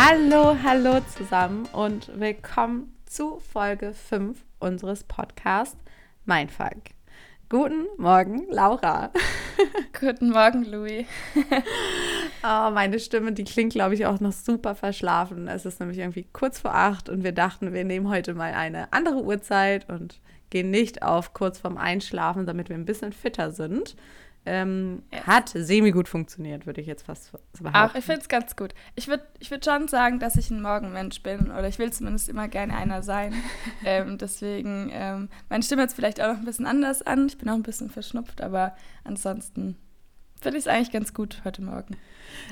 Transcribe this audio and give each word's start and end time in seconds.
Hallo, 0.00 0.56
hallo 0.62 1.00
zusammen 1.00 1.66
und 1.72 2.08
willkommen 2.20 2.96
zu 3.04 3.40
Folge 3.40 3.92
5 3.92 4.44
unseres 4.60 5.02
Podcasts 5.02 5.76
Mindfuck. 6.24 6.76
Guten 7.48 7.86
Morgen, 7.96 8.46
Laura. 8.48 9.10
Guten 10.00 10.30
Morgen, 10.30 10.62
Louis. 10.66 11.04
oh, 12.44 12.70
meine 12.70 13.00
Stimme, 13.00 13.32
die 13.32 13.42
klingt, 13.42 13.72
glaube 13.72 13.94
ich, 13.94 14.06
auch 14.06 14.20
noch 14.20 14.30
super 14.30 14.76
verschlafen. 14.76 15.48
Es 15.48 15.66
ist 15.66 15.80
nämlich 15.80 15.98
irgendwie 15.98 16.28
kurz 16.32 16.60
vor 16.60 16.76
acht 16.76 17.08
und 17.08 17.24
wir 17.24 17.32
dachten, 17.32 17.72
wir 17.72 17.82
nehmen 17.82 18.08
heute 18.08 18.34
mal 18.34 18.54
eine 18.54 18.92
andere 18.92 19.24
Uhrzeit 19.24 19.90
und 19.90 20.20
gehen 20.50 20.70
nicht 20.70 21.02
auf 21.02 21.34
kurz 21.34 21.58
vorm 21.58 21.76
Einschlafen, 21.76 22.46
damit 22.46 22.68
wir 22.68 22.76
ein 22.76 22.86
bisschen 22.86 23.12
fitter 23.12 23.50
sind. 23.50 23.96
Ähm, 24.46 25.02
yes. 25.12 25.26
Hat 25.26 25.48
semi-gut 25.50 26.08
funktioniert, 26.08 26.64
würde 26.66 26.80
ich 26.80 26.86
jetzt 26.86 27.04
fast 27.04 27.32
behaupten. 27.32 27.70
Ach, 27.72 27.94
ich 27.94 28.04
finde 28.04 28.22
es 28.22 28.28
ganz 28.28 28.56
gut. 28.56 28.74
Ich 28.94 29.08
würde 29.08 29.24
ich 29.38 29.50
würd 29.50 29.64
schon 29.64 29.88
sagen, 29.88 30.20
dass 30.20 30.36
ich 30.36 30.50
ein 30.50 30.62
Morgenmensch 30.62 31.22
bin 31.22 31.50
oder 31.50 31.68
ich 31.68 31.78
will 31.78 31.92
zumindest 31.92 32.28
immer 32.28 32.48
gerne 32.48 32.76
einer 32.76 33.02
sein. 33.02 33.34
ähm, 33.84 34.16
deswegen, 34.16 34.90
ähm, 34.92 35.28
meine 35.50 35.62
Stimme 35.62 35.82
jetzt 35.82 35.94
vielleicht 35.94 36.20
auch 36.20 36.28
noch 36.28 36.38
ein 36.38 36.44
bisschen 36.44 36.66
anders 36.66 37.02
an. 37.02 37.26
Ich 37.26 37.36
bin 37.36 37.48
auch 37.50 37.54
ein 37.54 37.62
bisschen 37.62 37.90
verschnupft, 37.90 38.40
aber 38.40 38.74
ansonsten 39.04 39.76
finde 40.40 40.58
ich 40.58 40.64
es 40.64 40.68
eigentlich 40.68 40.92
ganz 40.92 41.12
gut 41.12 41.42
heute 41.44 41.62
Morgen. 41.62 41.96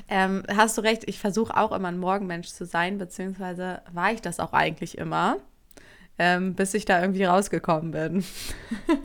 Ähm, 0.07 0.43
hast 0.53 0.77
du 0.77 0.81
recht, 0.81 1.03
ich 1.07 1.19
versuche 1.19 1.55
auch 1.55 1.71
immer 1.71 1.87
ein 1.87 1.99
Morgenmensch 1.99 2.49
zu 2.49 2.65
sein, 2.65 2.97
beziehungsweise 2.97 3.81
war 3.91 4.11
ich 4.11 4.21
das 4.21 4.39
auch 4.39 4.53
eigentlich 4.53 4.97
immer. 4.97 5.37
Ähm, 6.19 6.55
bis 6.55 6.73
ich 6.73 6.85
da 6.85 6.99
irgendwie 6.99 7.25
rausgekommen 7.25 7.91
bin. 7.91 8.23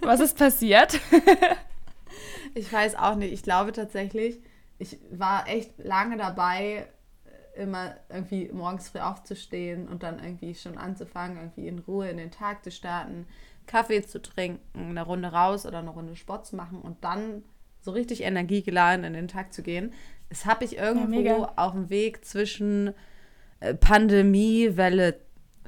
Was 0.03 0.21
ist 0.21 0.39
passiert? 0.39 0.99
Ich 2.55 2.73
weiß 2.73 2.97
auch 2.97 3.15
nicht. 3.15 3.33
Ich 3.33 3.43
glaube 3.43 3.73
tatsächlich, 3.73 4.41
ich 4.79 4.99
war 5.11 5.49
echt 5.49 5.79
lange 5.79 6.17
dabei, 6.17 6.87
immer 7.55 7.97
irgendwie 8.09 8.51
morgens 8.53 8.89
früh 8.89 8.99
aufzustehen 8.99 9.89
und 9.89 10.03
dann 10.03 10.19
irgendwie 10.19 10.55
schon 10.55 10.79
anzufangen, 10.79 11.37
irgendwie 11.37 11.69
in 11.69 11.79
Ruhe 11.81 12.09
in 12.09 12.17
den 12.17 12.31
Tag 12.31 12.65
zu 12.65 12.71
starten, 12.71 13.27
Kaffee 13.67 14.03
zu 14.03 14.21
trinken, 14.21 14.61
eine 14.75 15.03
Runde 15.03 15.29
raus 15.29 15.67
oder 15.67 15.79
eine 15.79 15.91
Runde 15.91 16.17
Sport 16.17 16.47
zu 16.47 16.57
machen 16.57 16.81
und 16.81 17.05
dann 17.05 17.43
so 17.81 17.91
richtig 17.91 18.23
energiegeladen 18.23 19.05
in 19.05 19.13
den 19.13 19.29
Tag 19.29 19.53
zu 19.53 19.63
gehen. 19.63 19.93
Das 20.29 20.47
habe 20.47 20.65
ich 20.65 20.79
irgendwo 20.79 21.21
ja, 21.21 21.53
auf 21.57 21.73
dem 21.73 21.91
Weg 21.91 22.25
zwischen 22.25 22.95
äh, 23.61 23.75
Pandemie, 23.75 24.77
Welle 24.77 25.21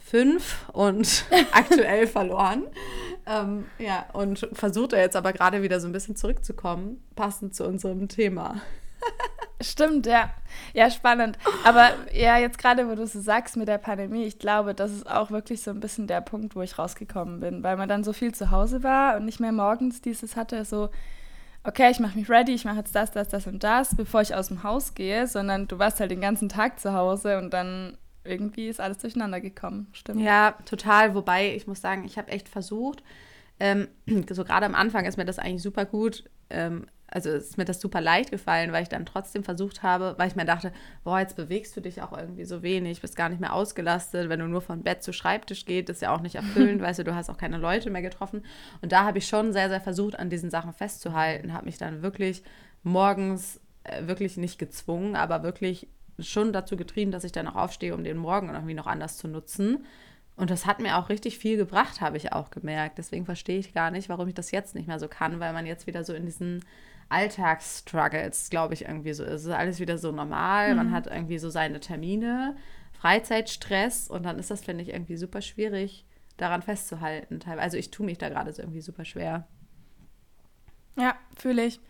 5 0.05 0.71
und 0.73 1.25
aktuell 1.53 2.07
verloren. 2.07 2.65
Ähm, 3.27 3.67
ja, 3.79 4.07
und 4.13 4.49
versucht 4.53 4.93
er 4.93 5.01
jetzt 5.01 5.17
aber 5.17 5.33
gerade 5.33 5.63
wieder 5.63 5.81
so 5.81 5.89
ein 5.89 5.93
bisschen 5.93 6.15
zurückzukommen, 6.15 7.03
passend 7.17 7.55
zu 7.55 7.65
unserem 7.65 8.09
Thema. 8.09 8.61
Stimmt, 9.61 10.07
ja. 10.07 10.31
Ja, 10.75 10.91
spannend. 10.91 11.39
Aber 11.65 11.91
ja, 12.13 12.37
jetzt 12.37 12.59
gerade, 12.59 12.89
wo 12.89 12.95
du 12.95 13.07
so 13.07 13.21
sagst 13.21 13.57
mit 13.57 13.67
der 13.67 13.79
Pandemie, 13.79 14.25
ich 14.25 14.39
glaube, 14.39 14.75
das 14.75 14.93
ist 14.93 15.11
auch 15.11 15.31
wirklich 15.31 15.63
so 15.63 15.71
ein 15.71 15.81
bisschen 15.81 16.07
der 16.07 16.21
Punkt, 16.21 16.55
wo 16.55 16.61
ich 16.61 16.79
rausgekommen 16.79 17.41
bin, 17.41 17.63
weil 17.63 17.77
man 17.77 17.89
dann 17.89 18.05
so 18.05 18.13
viel 18.13 18.35
zu 18.35 18.51
Hause 18.51 18.83
war 18.83 19.17
und 19.17 19.25
nicht 19.25 19.41
mehr 19.41 19.53
morgens 19.53 20.03
dieses 20.03 20.37
hatte, 20.37 20.67
so, 20.67 20.91
okay, 21.63 21.91
ich 21.91 21.99
mache 21.99 22.19
mich 22.19 22.29
ready, 22.29 22.53
ich 22.53 22.67
mache 22.67 22.79
jetzt 22.79 22.95
das, 22.95 23.11
das, 23.11 23.29
das 23.29 23.47
und 23.47 23.65
das, 23.65 23.97
bevor 23.97 24.21
ich 24.21 24.35
aus 24.35 24.49
dem 24.49 24.63
Haus 24.65 24.95
gehe, 24.95 25.27
sondern 25.27 25.67
du 25.67 25.79
warst 25.79 25.99
halt 25.99 26.11
den 26.11 26.21
ganzen 26.21 26.51
Tag 26.51 26.79
zu 26.79 26.93
Hause 26.93 27.39
und 27.39 27.55
dann 27.55 27.97
irgendwie 28.25 28.69
ist 28.69 28.81
alles 28.81 28.99
durcheinander 28.99 29.41
gekommen, 29.41 29.89
stimmt. 29.93 30.21
Ja, 30.21 30.53
total. 30.65 31.15
Wobei, 31.15 31.55
ich 31.55 31.67
muss 31.67 31.81
sagen, 31.81 32.05
ich 32.05 32.19
habe 32.19 32.31
echt 32.31 32.49
versucht, 32.49 33.03
ähm, 33.61 33.89
so 34.31 34.45
gerade 34.45 34.67
am 34.67 34.75
Anfang 34.75 35.05
ist 35.05 35.17
mir 35.17 35.25
das 35.25 35.39
eigentlich 35.39 35.63
super 35.63 35.85
gut, 35.85 36.25
ähm, 36.51 36.87
also 37.07 37.31
ist 37.31 37.59
mir 37.59 37.65
das 37.65 37.81
super 37.81 38.01
leicht 38.01 38.33
gefallen, 38.33 38.73
weil 38.73 38.83
ich 38.83 38.89
dann 38.89 39.07
trotzdem 39.07 39.45
versucht 39.45 39.85
habe, 39.85 40.15
weil 40.19 40.27
ich 40.27 40.35
mir 40.35 40.45
dachte, 40.45 40.73
boah, 41.05 41.21
jetzt 41.21 41.37
bewegst 41.37 41.77
du 41.77 41.81
dich 41.81 42.03
auch 42.03 42.17
irgendwie 42.17 42.45
so 42.45 42.63
wenig, 42.63 43.03
bist 43.03 43.15
gar 43.15 43.29
nicht 43.29 43.41
mehr 43.41 43.53
ausgelastet, 43.53 44.29
wenn 44.29 44.41
du 44.41 44.49
nur 44.49 44.63
von 44.63 44.83
Bett 44.83 45.03
zu 45.03 45.13
Schreibtisch 45.13 45.65
geht, 45.65 45.89
ist 45.89 46.03
ja 46.03 46.13
auch 46.13 46.23
nicht 46.23 46.35
erfüllend, 46.35 46.83
weißt 46.83 46.99
du, 46.99 47.05
du 47.05 47.15
hast 47.15 47.31
auch 47.31 47.39
keine 47.39 47.59
Leute 47.59 47.91
mehr 47.91 48.03
getroffen. 48.03 48.45
Und 48.83 48.91
da 48.91 49.05
habe 49.05 49.19
ich 49.19 49.29
schon 49.29 49.53
sehr, 49.53 49.69
sehr 49.69 49.81
versucht, 49.81 50.19
an 50.19 50.29
diesen 50.29 50.51
Sachen 50.51 50.73
festzuhalten, 50.73 51.53
habe 51.53 51.67
mich 51.67 51.79
dann 51.79 52.03
wirklich 52.03 52.43
morgens 52.83 53.61
äh, 53.85 54.07
wirklich 54.09 54.37
nicht 54.37 54.59
gezwungen, 54.59 55.15
aber 55.15 55.45
wirklich 55.45 55.87
schon 56.19 56.53
dazu 56.53 56.77
getrieben, 56.77 57.11
dass 57.11 57.25
ich 57.25 57.33
dann 57.33 57.49
auch 57.49 57.57
aufstehe, 57.57 57.95
um 57.95 58.05
den 58.05 58.17
Morgen 58.17 58.51
irgendwie 58.51 58.75
noch 58.75 58.87
anders 58.87 59.17
zu 59.17 59.29
nutzen. 59.29 59.85
Und 60.37 60.51
das 60.51 60.67
hat 60.67 60.81
mir 60.81 60.97
auch 60.99 61.09
richtig 61.11 61.39
viel 61.39 61.57
gebracht, 61.57 62.01
habe 62.01 62.17
ich 62.17 62.33
auch 62.33 62.51
gemerkt. 62.51 62.99
Deswegen 62.99 63.25
verstehe 63.25 63.59
ich 63.59 63.73
gar 63.73 63.91
nicht, 63.91 64.09
warum 64.09 64.27
ich 64.29 64.35
das 64.35 64.51
jetzt 64.51 64.75
nicht 64.75 64.89
mehr 64.89 64.99
so 64.99 65.09
kann, 65.09 65.39
weil 65.39 65.53
man 65.53 65.67
jetzt 65.67 65.87
wieder 65.87 66.03
so 66.03 66.13
in 66.13 66.27
diesen 66.27 66.65
Alltagsstruggles, 67.09 68.51
glaube 68.51 68.75
ich, 68.75 68.87
irgendwie 68.87 69.13
so 69.13 69.23
ist. 69.23 69.33
Es 69.33 69.45
ist 69.45 69.53
alles 69.53 69.79
wieder 69.79 69.97
so 69.97 70.11
normal. 70.11 70.71
Mhm. 70.71 70.77
Man 70.77 70.91
hat 70.91 71.07
irgendwie 71.07 71.39
so 71.39 71.51
seine 71.51 71.79
Termine, 71.79 72.57
Freizeitstress 72.93 74.09
und 74.09 74.25
dann 74.25 74.39
ist 74.39 74.51
das, 74.51 74.65
finde 74.65 74.83
ich, 74.83 74.91
irgendwie 74.91 75.17
super 75.17 75.41
schwierig, 75.41 76.05
daran 76.37 76.63
festzuhalten. 76.63 77.39
Also 77.59 77.77
ich 77.77 77.93
tue 77.93 78.07
mich 78.07 78.19
da 78.19 78.29
gerade 78.29 78.53
so 78.53 78.63
irgendwie 78.63 78.81
super 78.81 79.05
schwer. 79.05 79.47
Ja, 80.97 81.15
fühle 81.37 81.65
ich. 81.65 81.81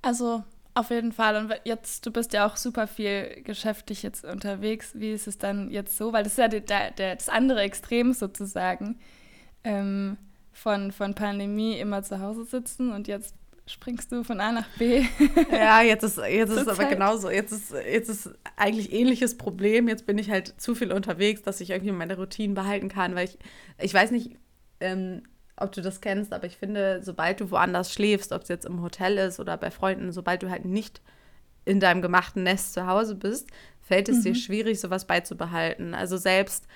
Also 0.00 0.42
auf 0.74 0.90
jeden 0.90 1.12
Fall. 1.12 1.36
Und 1.36 1.54
jetzt, 1.64 2.06
du 2.06 2.10
bist 2.10 2.32
ja 2.32 2.46
auch 2.46 2.56
super 2.56 2.86
viel 2.86 3.42
geschäftlich 3.44 4.02
jetzt 4.02 4.24
unterwegs. 4.24 4.92
Wie 4.94 5.12
ist 5.12 5.26
es 5.26 5.38
dann 5.38 5.70
jetzt 5.70 5.96
so? 5.96 6.12
Weil 6.12 6.24
das 6.24 6.32
ist 6.32 6.38
ja 6.38 6.48
der, 6.48 6.90
der, 6.90 7.16
das 7.16 7.28
andere 7.28 7.60
Extrem 7.60 8.12
sozusagen 8.12 8.98
ähm, 9.64 10.16
von, 10.52 10.92
von 10.92 11.14
Pandemie 11.14 11.78
immer 11.78 12.02
zu 12.02 12.20
Hause 12.20 12.44
sitzen 12.44 12.92
und 12.92 13.08
jetzt 13.08 13.34
springst 13.66 14.10
du 14.12 14.24
von 14.24 14.40
A 14.40 14.52
nach 14.52 14.68
B. 14.78 15.04
ja, 15.50 15.82
jetzt 15.82 16.02
ist, 16.02 16.18
jetzt 16.18 16.50
ist 16.50 16.62
es 16.62 16.68
aber 16.68 16.86
genauso. 16.86 17.30
Jetzt 17.30 17.52
ist, 17.52 17.72
jetzt 17.72 18.08
ist 18.08 18.30
eigentlich 18.56 18.92
ähnliches 18.92 19.38
Problem. 19.38 19.88
Jetzt 19.88 20.06
bin 20.06 20.18
ich 20.18 20.30
halt 20.30 20.60
zu 20.60 20.74
viel 20.74 20.92
unterwegs, 20.92 21.42
dass 21.42 21.60
ich 21.60 21.70
irgendwie 21.70 21.92
meine 21.92 22.16
Routinen 22.16 22.54
behalten 22.54 22.88
kann, 22.88 23.14
weil 23.14 23.26
ich, 23.26 23.38
ich 23.78 23.94
weiß 23.94 24.10
nicht, 24.10 24.36
ähm, 24.80 25.22
ob 25.56 25.72
du 25.72 25.82
das 25.82 26.00
kennst, 26.00 26.32
aber 26.32 26.46
ich 26.46 26.56
finde, 26.56 27.00
sobald 27.02 27.40
du 27.40 27.50
woanders 27.50 27.92
schläfst, 27.92 28.32
ob 28.32 28.42
es 28.42 28.48
jetzt 28.48 28.64
im 28.64 28.82
Hotel 28.82 29.18
ist 29.18 29.38
oder 29.38 29.56
bei 29.56 29.70
Freunden, 29.70 30.12
sobald 30.12 30.42
du 30.42 30.50
halt 30.50 30.64
nicht 30.64 31.00
in 31.64 31.78
deinem 31.78 32.02
gemachten 32.02 32.42
Nest 32.42 32.72
zu 32.72 32.86
Hause 32.86 33.14
bist, 33.14 33.50
fällt 33.80 34.08
es 34.08 34.18
mhm. 34.18 34.22
dir 34.22 34.34
schwierig, 34.34 34.80
sowas 34.80 35.06
beizubehalten. 35.06 35.94
Also 35.94 36.16
selbst 36.16 36.66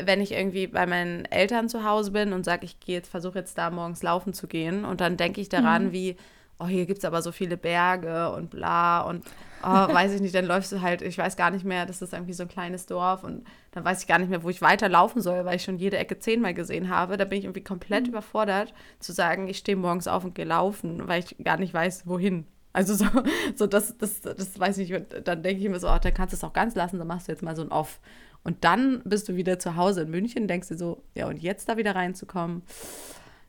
wenn 0.00 0.20
ich 0.20 0.32
irgendwie 0.32 0.66
bei 0.66 0.86
meinen 0.86 1.24
Eltern 1.26 1.68
zu 1.68 1.84
Hause 1.84 2.12
bin 2.12 2.32
und 2.32 2.44
sage, 2.44 2.64
ich 2.64 2.80
gehe 2.80 2.96
jetzt, 2.96 3.10
versuche 3.10 3.38
jetzt 3.38 3.58
da 3.58 3.70
morgens 3.70 4.02
laufen 4.02 4.32
zu 4.32 4.46
gehen 4.46 4.84
und 4.84 5.00
dann 5.00 5.16
denke 5.16 5.40
ich 5.40 5.48
daran, 5.48 5.86
mhm. 5.86 5.92
wie 5.92 6.16
oh, 6.58 6.66
hier 6.66 6.86
gibt 6.86 6.98
es 6.98 7.04
aber 7.04 7.22
so 7.22 7.32
viele 7.32 7.56
Berge 7.56 8.32
und 8.32 8.50
bla 8.50 9.02
und 9.02 9.24
oh, 9.62 9.66
weiß 9.94 10.14
ich 10.14 10.20
nicht, 10.20 10.34
dann 10.34 10.44
läufst 10.44 10.72
du 10.72 10.80
halt, 10.80 11.02
ich 11.02 11.18
weiß 11.18 11.36
gar 11.36 11.50
nicht 11.50 11.64
mehr, 11.64 11.86
das 11.86 12.02
ist 12.02 12.12
irgendwie 12.12 12.32
so 12.32 12.42
ein 12.42 12.48
kleines 12.48 12.86
Dorf 12.86 13.24
und 13.24 13.44
dann 13.72 13.84
weiß 13.84 14.02
ich 14.02 14.08
gar 14.08 14.18
nicht 14.18 14.28
mehr, 14.28 14.42
wo 14.42 14.50
ich 14.50 14.62
weiterlaufen 14.62 15.22
soll, 15.22 15.44
weil 15.44 15.56
ich 15.56 15.64
schon 15.64 15.78
jede 15.78 15.98
Ecke 15.98 16.18
zehnmal 16.18 16.54
gesehen 16.54 16.88
habe. 16.88 17.16
Da 17.16 17.24
bin 17.24 17.38
ich 17.38 17.44
irgendwie 17.44 17.64
komplett 17.64 18.04
mhm. 18.04 18.10
überfordert 18.10 18.74
zu 18.98 19.12
sagen, 19.12 19.48
ich 19.48 19.58
stehe 19.58 19.76
morgens 19.76 20.08
auf 20.08 20.24
und 20.24 20.34
gehe 20.34 20.44
laufen, 20.44 21.06
weil 21.06 21.20
ich 21.20 21.36
gar 21.42 21.58
nicht 21.58 21.74
weiß, 21.74 22.06
wohin. 22.06 22.46
Also 22.72 22.94
so, 22.94 23.06
so 23.54 23.66
das, 23.66 23.96
das, 23.98 24.20
das 24.20 24.58
weiß 24.58 24.78
ich 24.78 24.90
nicht. 24.90 25.26
Dann 25.26 25.42
denke 25.42 25.62
ich 25.62 25.68
mir 25.68 25.80
so, 25.80 25.88
ach, 25.88 26.00
dann 26.00 26.14
kannst 26.14 26.32
du 26.32 26.36
es 26.36 26.44
auch 26.44 26.52
ganz 26.52 26.74
lassen, 26.74 26.98
dann 26.98 27.08
machst 27.08 27.28
du 27.28 27.32
jetzt 27.32 27.42
mal 27.42 27.56
so 27.56 27.62
ein 27.62 27.72
Off. 27.72 28.00
Und 28.44 28.64
dann 28.64 29.02
bist 29.04 29.28
du 29.28 29.36
wieder 29.36 29.58
zu 29.58 29.76
Hause 29.76 30.02
in 30.02 30.10
München, 30.10 30.48
denkst 30.48 30.68
dir 30.68 30.76
so, 30.76 31.02
ja, 31.14 31.26
und 31.26 31.42
jetzt 31.42 31.68
da 31.68 31.76
wieder 31.76 31.94
reinzukommen, 31.94 32.62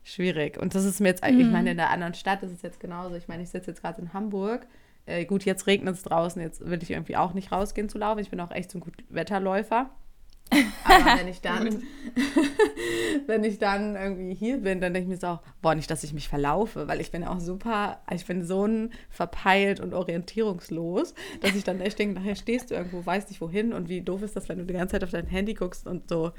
schwierig. 0.03 0.57
Und 0.57 0.75
das 0.75 0.85
ist 0.85 0.99
mir 0.99 1.09
jetzt, 1.09 1.23
mhm. 1.23 1.39
ich 1.39 1.47
meine, 1.47 1.71
in 1.71 1.77
der 1.77 1.89
anderen 1.89 2.13
Stadt 2.13 2.43
ist 2.43 2.51
es 2.51 2.61
jetzt 2.61 2.79
genauso. 2.79 3.15
Ich 3.15 3.27
meine, 3.27 3.43
ich 3.43 3.49
sitze 3.49 3.71
jetzt 3.71 3.81
gerade 3.81 4.01
in 4.01 4.13
Hamburg. 4.13 4.67
Äh, 5.05 5.25
gut, 5.25 5.45
jetzt 5.45 5.67
regnet 5.67 5.95
es 5.95 6.03
draußen, 6.03 6.41
jetzt 6.41 6.67
will 6.67 6.83
ich 6.83 6.91
irgendwie 6.91 7.17
auch 7.17 7.33
nicht 7.33 7.51
rausgehen 7.51 7.89
zu 7.89 7.97
laufen. 7.97 8.19
Ich 8.19 8.29
bin 8.29 8.39
auch 8.39 8.51
echt 8.51 8.71
so 8.71 8.77
ein 8.77 8.81
gut 8.81 8.93
Wetterläufer. 9.09 9.89
Aber 10.83 11.05
wenn 11.19 11.27
ich 11.27 11.41
dann, 11.41 11.83
wenn 13.27 13.43
ich 13.43 13.59
dann 13.59 13.95
irgendwie 13.95 14.33
hier 14.33 14.57
bin, 14.57 14.81
dann 14.81 14.93
denke 14.93 15.05
ich 15.05 15.09
mir 15.09 15.19
so 15.19 15.27
auch, 15.27 15.41
boah, 15.61 15.75
nicht, 15.75 15.89
dass 15.89 16.03
ich 16.03 16.13
mich 16.13 16.27
verlaufe, 16.27 16.87
weil 16.87 17.01
ich 17.01 17.11
bin 17.11 17.23
auch 17.23 17.39
super, 17.39 18.01
ich 18.13 18.25
bin 18.25 18.43
so 18.43 18.65
ein 18.65 18.91
verpeilt 19.09 19.79
und 19.79 19.93
orientierungslos, 19.93 21.13
dass 21.41 21.55
ich 21.55 21.63
dann 21.63 21.81
echt 21.81 21.99
denke, 21.99 22.19
nachher 22.19 22.35
stehst 22.35 22.71
du 22.71 22.75
irgendwo, 22.75 23.05
weißt 23.05 23.29
nicht 23.29 23.41
wohin 23.41 23.73
und 23.73 23.89
wie 23.89 24.01
doof 24.01 24.23
ist 24.23 24.35
das, 24.35 24.49
wenn 24.49 24.57
du 24.57 24.65
die 24.65 24.73
ganze 24.73 24.93
Zeit 24.93 25.03
auf 25.03 25.11
dein 25.11 25.27
Handy 25.27 25.53
guckst 25.53 25.87
und 25.87 26.09
so 26.09 26.31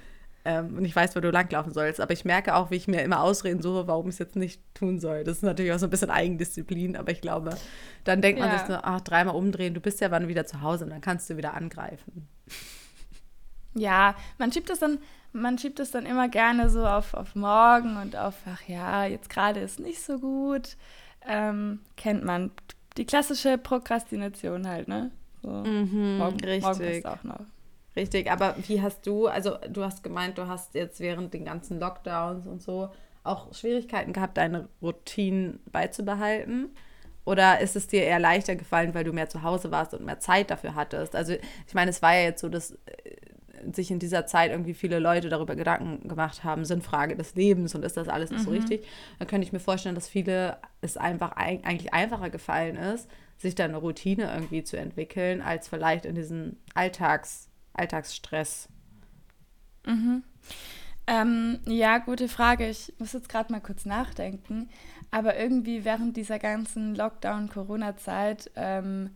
ähm, 0.44 0.78
und 0.78 0.84
ich 0.84 0.96
weiß, 0.96 1.14
wo 1.16 1.20
du 1.20 1.30
langlaufen 1.30 1.72
sollst. 1.72 2.00
Aber 2.00 2.12
ich 2.12 2.24
merke 2.24 2.54
auch, 2.54 2.70
wie 2.70 2.76
ich 2.76 2.88
mir 2.88 3.02
immer 3.02 3.20
Ausreden 3.20 3.60
suche, 3.62 3.86
warum 3.86 4.08
ich 4.08 4.14
es 4.14 4.18
jetzt 4.18 4.36
nicht 4.36 4.62
tun 4.74 4.98
soll. 4.98 5.24
Das 5.24 5.38
ist 5.38 5.42
natürlich 5.42 5.72
auch 5.72 5.78
so 5.78 5.86
ein 5.86 5.90
bisschen 5.90 6.10
Eigendisziplin, 6.10 6.96
aber 6.96 7.12
ich 7.12 7.20
glaube, 7.20 7.56
dann 8.04 8.22
denkt 8.22 8.40
man 8.40 8.50
ja. 8.50 8.58
sich 8.58 8.66
so, 8.66 8.74
ach, 8.74 9.00
dreimal 9.02 9.34
umdrehen, 9.34 9.74
du 9.74 9.80
bist 9.80 10.00
ja 10.00 10.10
wann 10.10 10.28
wieder 10.28 10.46
zu 10.46 10.62
Hause 10.62 10.84
und 10.84 10.90
dann 10.90 11.00
kannst 11.00 11.28
du 11.28 11.36
wieder 11.36 11.54
angreifen. 11.54 12.28
Ja, 13.74 14.14
man 14.38 14.50
schiebt 14.50 14.70
es 14.70 14.80
dann, 14.80 14.98
man 15.32 15.58
schiebt 15.58 15.78
es 15.78 15.90
dann 15.90 16.06
immer 16.06 16.28
gerne 16.28 16.70
so 16.70 16.86
auf, 16.86 17.14
auf 17.14 17.34
morgen 17.34 17.96
und 17.98 18.16
auf, 18.16 18.34
ach 18.46 18.62
ja, 18.66 19.04
jetzt 19.04 19.30
gerade 19.30 19.60
ist 19.60 19.78
nicht 19.78 20.02
so 20.02 20.18
gut. 20.18 20.76
Ähm, 21.26 21.80
kennt 21.96 22.24
man. 22.24 22.50
Die 22.96 23.04
klassische 23.04 23.56
Prokrastination 23.56 24.66
halt, 24.66 24.88
ne? 24.88 25.12
So, 25.42 25.48
mhm, 25.48 26.18
morgen, 26.18 26.40
richtig. 26.40 26.62
Morgen 26.62 27.06
auch 27.06 27.24
noch. 27.24 27.46
Richtig, 28.00 28.30
aber 28.30 28.54
wie 28.66 28.80
hast 28.80 29.06
du, 29.06 29.26
also 29.26 29.58
du 29.68 29.84
hast 29.84 30.02
gemeint, 30.02 30.38
du 30.38 30.48
hast 30.48 30.74
jetzt 30.74 31.00
während 31.00 31.34
den 31.34 31.44
ganzen 31.44 31.78
Lockdowns 31.78 32.46
und 32.46 32.62
so 32.62 32.88
auch 33.24 33.52
Schwierigkeiten 33.52 34.14
gehabt, 34.14 34.38
deine 34.38 34.70
Routinen 34.80 35.60
beizubehalten. 35.70 36.70
Oder 37.26 37.60
ist 37.60 37.76
es 37.76 37.88
dir 37.88 38.02
eher 38.02 38.18
leichter 38.18 38.56
gefallen, 38.56 38.94
weil 38.94 39.04
du 39.04 39.12
mehr 39.12 39.28
zu 39.28 39.42
Hause 39.42 39.70
warst 39.70 39.92
und 39.92 40.06
mehr 40.06 40.18
Zeit 40.18 40.50
dafür 40.50 40.74
hattest? 40.74 41.14
Also 41.14 41.34
ich 41.66 41.74
meine, 41.74 41.90
es 41.90 42.00
war 42.00 42.14
ja 42.14 42.22
jetzt 42.22 42.40
so, 42.40 42.48
dass 42.48 42.70
äh, 42.70 43.66
sich 43.74 43.90
in 43.90 43.98
dieser 43.98 44.24
Zeit 44.24 44.50
irgendwie 44.50 44.72
viele 44.72 44.98
Leute 44.98 45.28
darüber 45.28 45.54
Gedanken 45.54 46.08
gemacht 46.08 46.42
haben, 46.42 46.64
Sinnfrage 46.64 47.16
des 47.16 47.34
Lebens 47.34 47.74
und 47.74 47.84
ist 47.84 47.98
das 47.98 48.08
alles 48.08 48.30
nicht 48.30 48.40
mhm. 48.40 48.44
so 48.44 48.50
richtig? 48.50 48.86
Dann 49.18 49.28
könnte 49.28 49.46
ich 49.46 49.52
mir 49.52 49.60
vorstellen, 49.60 49.94
dass 49.94 50.08
viele 50.08 50.56
es 50.80 50.96
einfach 50.96 51.32
eigentlich 51.32 51.92
einfacher 51.92 52.30
gefallen 52.30 52.76
ist, 52.76 53.10
sich 53.36 53.54
da 53.54 53.64
eine 53.64 53.76
Routine 53.76 54.32
irgendwie 54.32 54.64
zu 54.64 54.78
entwickeln, 54.78 55.42
als 55.42 55.68
vielleicht 55.68 56.06
in 56.06 56.14
diesen 56.14 56.56
Alltags, 56.72 57.49
Alltagsstress. 57.74 58.68
Mhm. 59.86 60.22
Ähm, 61.06 61.58
ja, 61.66 61.98
gute 61.98 62.28
Frage. 62.28 62.68
Ich 62.68 62.92
muss 62.98 63.12
jetzt 63.12 63.28
gerade 63.28 63.52
mal 63.52 63.60
kurz 63.60 63.84
nachdenken. 63.84 64.68
Aber 65.10 65.36
irgendwie 65.36 65.84
während 65.84 66.16
dieser 66.16 66.38
ganzen 66.38 66.94
Lockdown-Corona-Zeit, 66.94 68.50
ähm, 68.54 69.10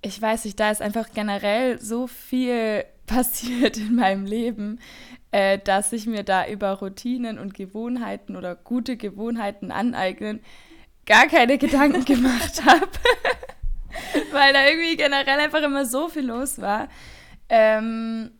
ich 0.00 0.20
weiß 0.20 0.46
nicht, 0.46 0.58
da 0.58 0.70
ist 0.70 0.82
einfach 0.82 1.10
generell 1.12 1.80
so 1.80 2.06
viel 2.06 2.84
passiert 3.06 3.76
in 3.76 3.96
meinem 3.96 4.24
Leben, 4.24 4.80
äh, 5.30 5.58
dass 5.58 5.92
ich 5.92 6.06
mir 6.06 6.22
da 6.22 6.46
über 6.46 6.72
Routinen 6.72 7.38
und 7.38 7.54
Gewohnheiten 7.54 8.36
oder 8.36 8.54
gute 8.54 8.96
Gewohnheiten 8.96 9.70
aneignen 9.70 10.40
gar 11.06 11.26
keine 11.26 11.58
Gedanken 11.58 12.04
gemacht 12.06 12.64
habe. 12.64 12.88
Weil 14.32 14.52
da 14.52 14.66
irgendwie 14.66 14.96
generell 14.96 15.40
einfach 15.40 15.62
immer 15.62 15.86
so 15.86 16.08
viel 16.08 16.26
los 16.26 16.60
war. 16.60 16.88
Ähm, 17.48 18.30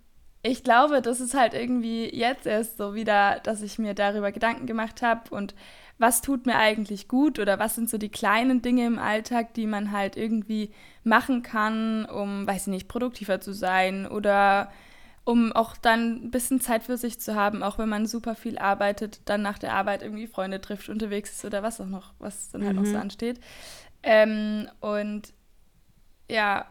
ich 0.43 0.63
glaube, 0.63 1.01
das 1.01 1.21
ist 1.21 1.35
halt 1.35 1.55
irgendwie 1.55 2.15
jetzt 2.15 2.47
erst 2.47 2.77
so 2.77 2.95
wieder, 2.95 3.41
dass 3.45 3.63
ich 3.63 3.79
mir 3.79 3.95
darüber 3.95 4.31
Gedanken 4.31 4.67
gemacht 4.67 5.01
habe 5.01 5.35
und 5.35 5.55
was 5.97 6.23
tut 6.23 6.45
mir 6.45 6.57
eigentlich 6.57 7.09
gut 7.09 7.39
oder 7.39 7.59
was 7.59 7.77
sind 7.77 7.89
so 7.89 7.99
die 7.99 8.11
kleinen 8.11 8.61
Dinge 8.61 8.85
im 8.85 8.99
Alltag, 8.99 9.55
die 9.55 9.67
man 9.67 9.93
halt 9.93 10.17
irgendwie 10.17 10.71
machen 11.03 11.43
kann, 11.43 12.05
um, 12.05 12.47
weiß 12.47 12.63
ich 12.63 12.73
nicht, 12.73 12.89
produktiver 12.89 13.41
zu 13.41 13.53
sein 13.53 14.07
oder 14.07 14.71
um 15.25 15.53
auch 15.53 15.77
dann 15.77 16.27
ein 16.27 16.31
bisschen 16.31 16.61
Zeit 16.61 16.83
für 16.83 16.99
sich 16.99 17.19
zu 17.21 17.35
haben, 17.35 17.63
auch 17.63 17.79
wenn 17.79 17.89
man 17.89 18.07
super 18.07 18.35
viel 18.35 18.59
arbeitet, 18.59 19.23
dann 19.25 19.41
nach 19.41 19.59
der 19.59 19.73
Arbeit 19.73 20.03
irgendwie 20.03 20.27
Freunde 20.27 20.61
trifft, 20.61 20.91
unterwegs 20.91 21.33
ist 21.33 21.45
oder 21.45 21.63
was 21.63 21.81
auch 21.81 21.87
noch, 21.87 22.13
was 22.19 22.51
dann 22.51 22.65
halt 22.65 22.77
mhm. 22.77 22.83
noch 22.83 22.91
so 22.91 22.99
ansteht. 22.99 23.41
Ähm, 24.03 24.69
und 24.81 25.33
ja, 26.31 26.67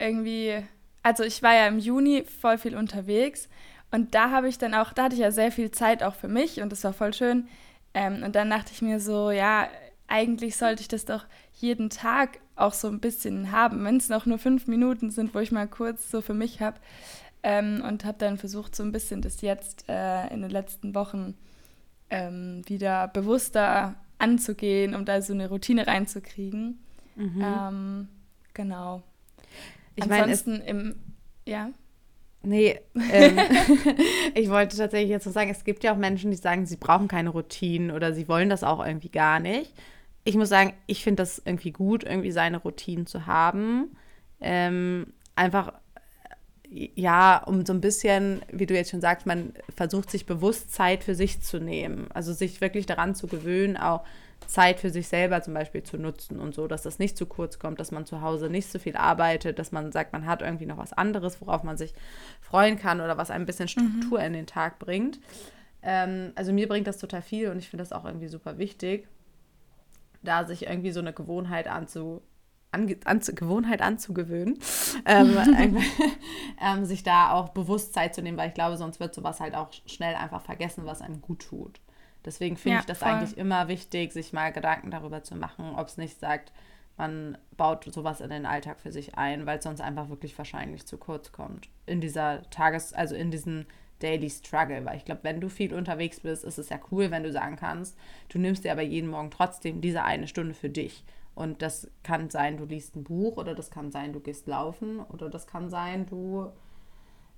irgendwie 0.00 0.64
also 1.02 1.24
ich 1.24 1.42
war 1.42 1.54
ja 1.54 1.66
im 1.66 1.78
Juni 1.78 2.24
voll 2.24 2.58
viel 2.58 2.76
unterwegs 2.76 3.48
und 3.90 4.14
da 4.14 4.30
habe 4.30 4.48
ich 4.48 4.58
dann 4.58 4.74
auch, 4.74 4.92
da 4.92 5.04
hatte 5.04 5.14
ich 5.14 5.20
ja 5.20 5.30
sehr 5.30 5.52
viel 5.52 5.70
Zeit 5.70 6.02
auch 6.02 6.14
für 6.14 6.28
mich 6.28 6.60
und 6.60 6.70
das 6.70 6.84
war 6.84 6.92
voll 6.92 7.14
schön. 7.14 7.48
Ähm, 7.94 8.22
und 8.22 8.34
dann 8.34 8.50
dachte 8.50 8.72
ich 8.72 8.82
mir 8.82 9.00
so, 9.00 9.30
ja, 9.30 9.68
eigentlich 10.06 10.56
sollte 10.56 10.82
ich 10.82 10.88
das 10.88 11.04
doch 11.04 11.24
jeden 11.54 11.90
Tag 11.90 12.40
auch 12.56 12.74
so 12.74 12.88
ein 12.88 13.00
bisschen 13.00 13.52
haben, 13.52 13.84
wenn 13.84 13.96
es 13.96 14.08
noch 14.08 14.26
nur 14.26 14.38
fünf 14.38 14.66
Minuten 14.66 15.10
sind, 15.10 15.34
wo 15.34 15.38
ich 15.38 15.52
mal 15.52 15.68
kurz 15.68 16.10
so 16.10 16.20
für 16.20 16.34
mich 16.34 16.60
habe. 16.60 16.78
Ähm, 17.42 17.82
und 17.86 18.04
habe 18.04 18.18
dann 18.18 18.36
versucht, 18.36 18.74
so 18.74 18.82
ein 18.82 18.92
bisschen 18.92 19.22
das 19.22 19.40
jetzt 19.42 19.88
äh, 19.88 20.26
in 20.28 20.42
den 20.42 20.50
letzten 20.50 20.94
Wochen 20.94 21.34
ähm, 22.10 22.62
wieder 22.66 23.08
bewusster 23.08 23.94
anzugehen, 24.18 24.94
um 24.94 25.04
da 25.04 25.22
so 25.22 25.32
eine 25.32 25.48
Routine 25.48 25.86
reinzukriegen. 25.86 26.78
Mhm. 27.14 27.44
Ähm, 27.44 28.08
genau. 28.54 29.02
Ich 29.98 30.10
Ansonsten 30.10 30.52
meine, 30.52 30.64
im, 30.64 30.94
ja. 31.44 31.70
Nee, 32.42 32.78
ähm, 33.10 33.36
ich 34.34 34.48
wollte 34.48 34.76
tatsächlich 34.76 35.10
jetzt 35.10 35.24
so 35.24 35.30
sagen, 35.30 35.50
es 35.50 35.64
gibt 35.64 35.82
ja 35.82 35.92
auch 35.92 35.96
Menschen, 35.96 36.30
die 36.30 36.36
sagen, 36.36 36.66
sie 36.66 36.76
brauchen 36.76 37.08
keine 37.08 37.30
Routinen 37.30 37.90
oder 37.90 38.14
sie 38.14 38.28
wollen 38.28 38.48
das 38.48 38.62
auch 38.62 38.84
irgendwie 38.84 39.10
gar 39.10 39.40
nicht. 39.40 39.72
Ich 40.22 40.36
muss 40.36 40.48
sagen, 40.48 40.72
ich 40.86 41.02
finde 41.02 41.22
das 41.22 41.42
irgendwie 41.44 41.72
gut, 41.72 42.04
irgendwie 42.04 42.30
seine 42.30 42.58
Routinen 42.58 43.06
zu 43.06 43.26
haben. 43.26 43.96
Ähm, 44.40 45.12
einfach, 45.34 45.72
ja, 46.70 47.42
um 47.44 47.66
so 47.66 47.72
ein 47.72 47.80
bisschen, 47.80 48.42
wie 48.52 48.66
du 48.66 48.74
jetzt 48.74 48.90
schon 48.90 49.00
sagst, 49.00 49.26
man 49.26 49.52
versucht 49.74 50.10
sich 50.10 50.26
bewusst 50.26 50.72
Zeit 50.72 51.02
für 51.02 51.16
sich 51.16 51.40
zu 51.40 51.58
nehmen. 51.58 52.06
Also 52.12 52.32
sich 52.32 52.60
wirklich 52.60 52.86
daran 52.86 53.16
zu 53.16 53.26
gewöhnen, 53.26 53.76
auch 53.76 54.04
Zeit 54.46 54.80
für 54.80 54.90
sich 54.90 55.08
selber 55.08 55.42
zum 55.42 55.54
Beispiel 55.54 55.82
zu 55.82 55.98
nutzen 55.98 56.40
und 56.40 56.54
so, 56.54 56.68
dass 56.68 56.82
das 56.82 56.98
nicht 56.98 57.18
zu 57.18 57.26
kurz 57.26 57.58
kommt, 57.58 57.80
dass 57.80 57.90
man 57.90 58.06
zu 58.06 58.22
Hause 58.22 58.48
nicht 58.48 58.70
so 58.70 58.78
viel 58.78 58.96
arbeitet, 58.96 59.58
dass 59.58 59.72
man 59.72 59.92
sagt, 59.92 60.12
man 60.12 60.26
hat 60.26 60.42
irgendwie 60.42 60.66
noch 60.66 60.78
was 60.78 60.92
anderes, 60.92 61.40
worauf 61.40 61.62
man 61.62 61.76
sich 61.76 61.92
freuen 62.40 62.78
kann 62.78 63.00
oder 63.00 63.18
was 63.18 63.30
ein 63.30 63.46
bisschen 63.46 63.68
Struktur 63.68 64.20
mhm. 64.20 64.24
in 64.24 64.32
den 64.32 64.46
Tag 64.46 64.78
bringt. 64.78 65.20
Ähm, 65.82 66.32
also 66.34 66.52
mir 66.52 66.66
bringt 66.66 66.86
das 66.86 66.98
total 66.98 67.22
viel 67.22 67.50
und 67.50 67.58
ich 67.58 67.68
finde 67.68 67.82
das 67.82 67.92
auch 67.92 68.04
irgendwie 68.04 68.28
super 68.28 68.58
wichtig, 68.58 69.06
da 70.22 70.44
sich 70.44 70.66
irgendwie 70.66 70.92
so 70.92 71.00
eine 71.00 71.12
Gewohnheit 71.12 71.68
anzu, 71.68 72.22
an, 72.72 72.94
an, 73.04 73.20
Gewohnheit 73.20 73.82
anzugewöhnen, 73.82 74.58
ähm, 75.04 75.36
ähm, 76.60 76.84
sich 76.84 77.02
da 77.02 77.32
auch 77.32 77.50
bewusst 77.50 77.92
Zeit 77.94 78.14
zu 78.14 78.22
nehmen, 78.22 78.38
weil 78.38 78.48
ich 78.48 78.54
glaube, 78.54 78.76
sonst 78.76 78.98
wird 78.98 79.14
sowas 79.14 79.40
halt 79.40 79.54
auch 79.54 79.68
schnell 79.86 80.14
einfach 80.14 80.40
vergessen, 80.42 80.86
was 80.86 81.02
einem 81.02 81.20
gut 81.20 81.40
tut. 81.40 81.80
Deswegen 82.28 82.58
finde 82.58 82.74
ja, 82.74 82.80
ich 82.80 82.86
das 82.86 82.98
voll. 82.98 83.08
eigentlich 83.08 83.38
immer 83.38 83.68
wichtig, 83.68 84.12
sich 84.12 84.34
mal 84.34 84.52
Gedanken 84.52 84.90
darüber 84.90 85.22
zu 85.22 85.34
machen, 85.34 85.74
ob 85.76 85.88
es 85.88 85.96
nicht 85.96 86.20
sagt, 86.20 86.52
man 86.98 87.38
baut 87.56 87.90
sowas 87.90 88.20
in 88.20 88.28
den 88.28 88.44
Alltag 88.44 88.80
für 88.80 88.92
sich 88.92 89.16
ein, 89.16 89.46
weil 89.46 89.56
es 89.56 89.64
sonst 89.64 89.80
einfach 89.80 90.10
wirklich 90.10 90.36
wahrscheinlich 90.36 90.84
zu 90.84 90.98
kurz 90.98 91.32
kommt. 91.32 91.70
In 91.86 92.02
dieser 92.02 92.42
Tages-, 92.50 92.92
also 92.92 93.14
in 93.14 93.30
diesem 93.30 93.64
Daily 94.00 94.28
Struggle, 94.28 94.84
weil 94.84 94.98
ich 94.98 95.06
glaube, 95.06 95.22
wenn 95.22 95.40
du 95.40 95.48
viel 95.48 95.72
unterwegs 95.72 96.20
bist, 96.20 96.44
ist 96.44 96.58
es 96.58 96.68
ja 96.68 96.78
cool, 96.90 97.10
wenn 97.10 97.22
du 97.22 97.32
sagen 97.32 97.56
kannst, 97.56 97.96
du 98.28 98.38
nimmst 98.38 98.62
dir 98.62 98.72
aber 98.72 98.82
jeden 98.82 99.08
Morgen 99.08 99.30
trotzdem 99.30 99.80
diese 99.80 100.04
eine 100.04 100.28
Stunde 100.28 100.52
für 100.52 100.68
dich. 100.68 101.04
Und 101.34 101.62
das 101.62 101.90
kann 102.02 102.28
sein, 102.28 102.58
du 102.58 102.66
liest 102.66 102.94
ein 102.94 103.04
Buch 103.04 103.38
oder 103.38 103.54
das 103.54 103.70
kann 103.70 103.90
sein, 103.90 104.12
du 104.12 104.20
gehst 104.20 104.46
laufen 104.46 105.00
oder 105.00 105.30
das 105.30 105.46
kann 105.46 105.70
sein, 105.70 106.04
du 106.04 106.52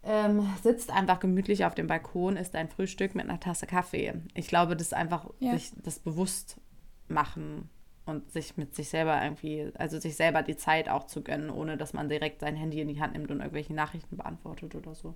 ähm, 0.03 0.49
sitzt 0.63 0.91
einfach 0.91 1.21
gemütlich 1.21 1.65
auf 1.65 1.75
dem 1.75 1.87
Balkon, 1.87 2.37
isst 2.37 2.55
ein 2.57 2.69
Frühstück 2.69 3.15
mit 3.15 3.29
einer 3.29 3.41
Tasse 3.41 3.67
Kaffee. 3.67 4.15
Ich 4.35 4.49
glaube, 4.49 4.77
das 4.77 4.89
ist 4.89 4.95
einfach 4.95 5.29
ja. 5.41 5.53
sich 5.53 5.73
das 5.83 5.99
bewusst 5.99 6.59
machen 7.09 7.69
und 8.07 8.31
sich 8.33 8.57
mit 8.57 8.75
sich 8.75 8.89
selber 8.89 9.23
irgendwie, 9.23 9.71
also 9.77 10.01
sich 10.01 10.17
selber 10.17 10.43
die 10.43 10.57
Zeit 10.57 10.89
auch 10.89 11.07
zu 11.07 11.23
gönnen, 11.23 11.51
ohne 11.51 11.77
dass 11.77 11.93
man 11.93 12.09
direkt 12.09 12.41
sein 12.41 12.57
Handy 12.57 12.81
in 12.81 12.89
die 12.89 13.01
Hand 13.01 13.13
nimmt 13.13 13.31
und 13.31 13.41
irgendwelche 13.41 13.75
Nachrichten 13.75 14.17
beantwortet 14.17 14.75
oder 14.75 14.95
so. 14.95 15.15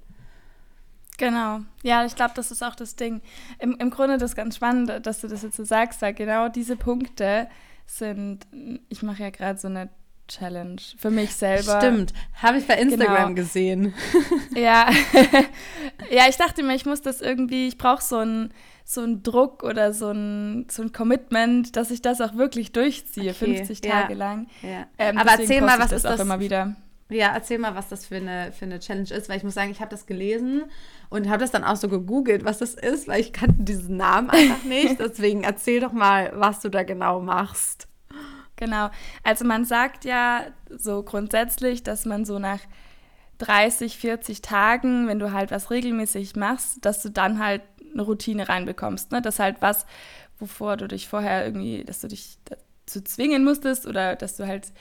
Genau. 1.16 1.60
Ja, 1.82 2.04
ich 2.04 2.16
glaube, 2.16 2.32
das 2.34 2.50
ist 2.50 2.62
auch 2.62 2.74
das 2.74 2.96
Ding. 2.96 3.22
Im, 3.58 3.76
Im 3.78 3.90
Grunde 3.90 4.18
das 4.18 4.34
ganz 4.34 4.56
spannend, 4.56 5.06
dass 5.06 5.20
du 5.20 5.28
das 5.28 5.42
jetzt 5.42 5.56
so 5.56 5.64
sagst, 5.64 6.02
weil 6.02 6.12
genau 6.12 6.48
diese 6.48 6.76
Punkte 6.76 7.48
sind, 7.86 8.46
ich 8.88 9.02
mache 9.02 9.22
ja 9.22 9.30
gerade 9.30 9.58
so 9.58 9.68
eine 9.68 9.90
Challenge 10.28 10.80
für 10.98 11.10
mich 11.10 11.34
selber. 11.34 11.78
Stimmt, 11.80 12.12
habe 12.42 12.58
ich 12.58 12.66
bei 12.66 12.74
Instagram 12.78 13.34
genau. 13.34 13.34
gesehen. 13.34 13.94
Ja. 14.54 14.88
ja, 16.10 16.28
ich 16.28 16.36
dachte 16.36 16.62
mir, 16.62 16.74
ich 16.74 16.86
muss 16.86 17.02
das 17.02 17.20
irgendwie, 17.20 17.68
ich 17.68 17.78
brauche 17.78 18.02
so 18.02 18.18
einen 18.18 18.52
so 18.84 19.00
einen 19.00 19.22
Druck 19.22 19.62
oder 19.62 19.94
so 19.94 20.10
ein, 20.10 20.66
so 20.70 20.82
ein 20.82 20.92
Commitment, 20.92 21.74
dass 21.74 21.90
ich 21.90 22.02
das 22.02 22.20
auch 22.20 22.34
wirklich 22.34 22.72
durchziehe, 22.72 23.30
okay, 23.30 23.56
50 23.56 23.84
ja. 23.84 23.90
Tage 23.90 24.14
lang. 24.14 24.46
Ja. 24.62 24.86
Ähm, 24.98 25.16
Aber 25.16 25.32
erzähl 25.32 25.62
mal, 25.62 25.78
was 25.78 25.92
ist 25.92 26.04
das? 26.04 26.20
Immer 26.20 26.38
wieder. 26.38 26.76
Ja, 27.08 27.32
erzähl 27.32 27.58
mal, 27.58 27.74
was 27.74 27.88
das 27.88 28.06
für 28.06 28.16
eine, 28.16 28.52
für 28.52 28.64
eine 28.64 28.80
Challenge 28.80 29.10
ist, 29.10 29.28
weil 29.28 29.36
ich 29.36 29.44
muss 29.44 29.54
sagen, 29.54 29.70
ich 29.70 29.80
habe 29.80 29.90
das 29.90 30.06
gelesen 30.06 30.64
und 31.10 31.28
habe 31.28 31.38
das 31.38 31.50
dann 31.50 31.64
auch 31.64 31.76
so 31.76 31.88
gegoogelt, 31.88 32.44
was 32.44 32.58
das 32.58 32.74
ist, 32.74 33.08
weil 33.08 33.20
ich 33.20 33.32
kannte 33.32 33.62
diesen 33.62 33.96
Namen 33.96 34.30
einfach 34.30 34.64
nicht. 34.64 34.98
Deswegen 34.98 35.44
erzähl 35.44 35.80
doch 35.80 35.92
mal, 35.92 36.32
was 36.34 36.60
du 36.60 36.70
da 36.70 36.82
genau 36.82 37.20
machst. 37.20 37.88
Genau. 38.56 38.90
Also 39.22 39.44
man 39.44 39.64
sagt 39.64 40.04
ja 40.04 40.46
so 40.70 41.02
grundsätzlich, 41.02 41.82
dass 41.82 42.04
man 42.04 42.24
so 42.24 42.38
nach 42.38 42.60
30, 43.38 43.98
40 43.98 44.42
Tagen, 44.42 45.08
wenn 45.08 45.18
du 45.18 45.32
halt 45.32 45.50
was 45.50 45.70
regelmäßig 45.70 46.36
machst, 46.36 46.84
dass 46.84 47.02
du 47.02 47.10
dann 47.10 47.38
halt 47.38 47.62
eine 47.92 48.02
Routine 48.02 48.48
reinbekommst. 48.48 49.12
Ne? 49.12 49.22
Das 49.22 49.38
halt 49.38 49.56
was, 49.60 49.86
wovor 50.38 50.76
du 50.76 50.86
dich 50.88 51.08
vorher 51.08 51.44
irgendwie, 51.44 51.84
dass 51.84 52.00
du 52.00 52.08
dich 52.08 52.38
dazu 52.44 53.00
zwingen 53.02 53.44
musstest 53.44 53.86
oder 53.86 54.16
dass 54.16 54.36
du 54.36 54.46
halt, 54.46 54.72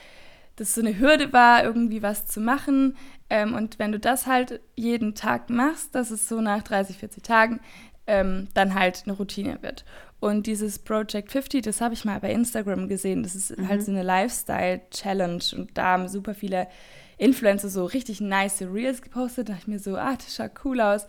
dass 0.56 0.76
so 0.76 0.82
eine 0.82 1.00
Hürde 1.00 1.34
war, 1.34 1.64
irgendwie 1.64 2.04
was 2.04 2.28
zu 2.28 2.40
machen. 2.42 2.96
Ähm, 3.30 3.54
und 3.54 3.80
wenn 3.80 3.92
du 3.92 4.00
das 4.00 4.28
halt 4.28 4.62
jeden 4.76 5.16
Tag 5.16 5.50
machst, 5.50 5.96
dass 5.96 6.12
es 6.12 6.28
so 6.28 6.42
nach 6.42 6.62
30, 6.64 6.98
40 6.98 7.24
Tagen 7.24 7.60
ähm, 8.06 8.50
dann 8.54 8.74
halt 8.76 9.04
eine 9.06 9.14
Routine 9.14 9.60
wird. 9.62 9.86
Und 10.24 10.48
dieses 10.48 10.80
Project 10.80 11.34
50, 11.34 11.64
das 11.64 11.82
habe 11.82 11.96
ich 11.96 12.06
mal 12.06 12.18
bei 12.22 12.32
Instagram 12.32 12.88
gesehen. 12.88 13.24
Das 13.24 13.36
ist 13.36 13.50
halt 13.50 13.60
mhm. 13.60 13.68
halt 13.68 13.84
so 13.84 13.92
eine 13.92 14.04
Lifestyle-Challenge. 14.04 15.44
Und 15.58 15.78
da 15.78 15.84
haben 15.84 16.08
super 16.08 16.34
viele 16.34 16.70
Influencer 17.18 17.68
so 17.68 17.84
richtig 17.84 18.22
nice 18.22 18.62
Reels 18.62 19.02
gepostet. 19.02 19.50
Da 19.50 19.54
dachte 19.54 19.64
ich 19.64 19.68
mir 19.68 19.80
so, 19.80 19.98
ah, 19.98 20.16
das 20.16 20.34
schaut 20.34 20.52
cool 20.64 20.80
aus. 20.80 21.08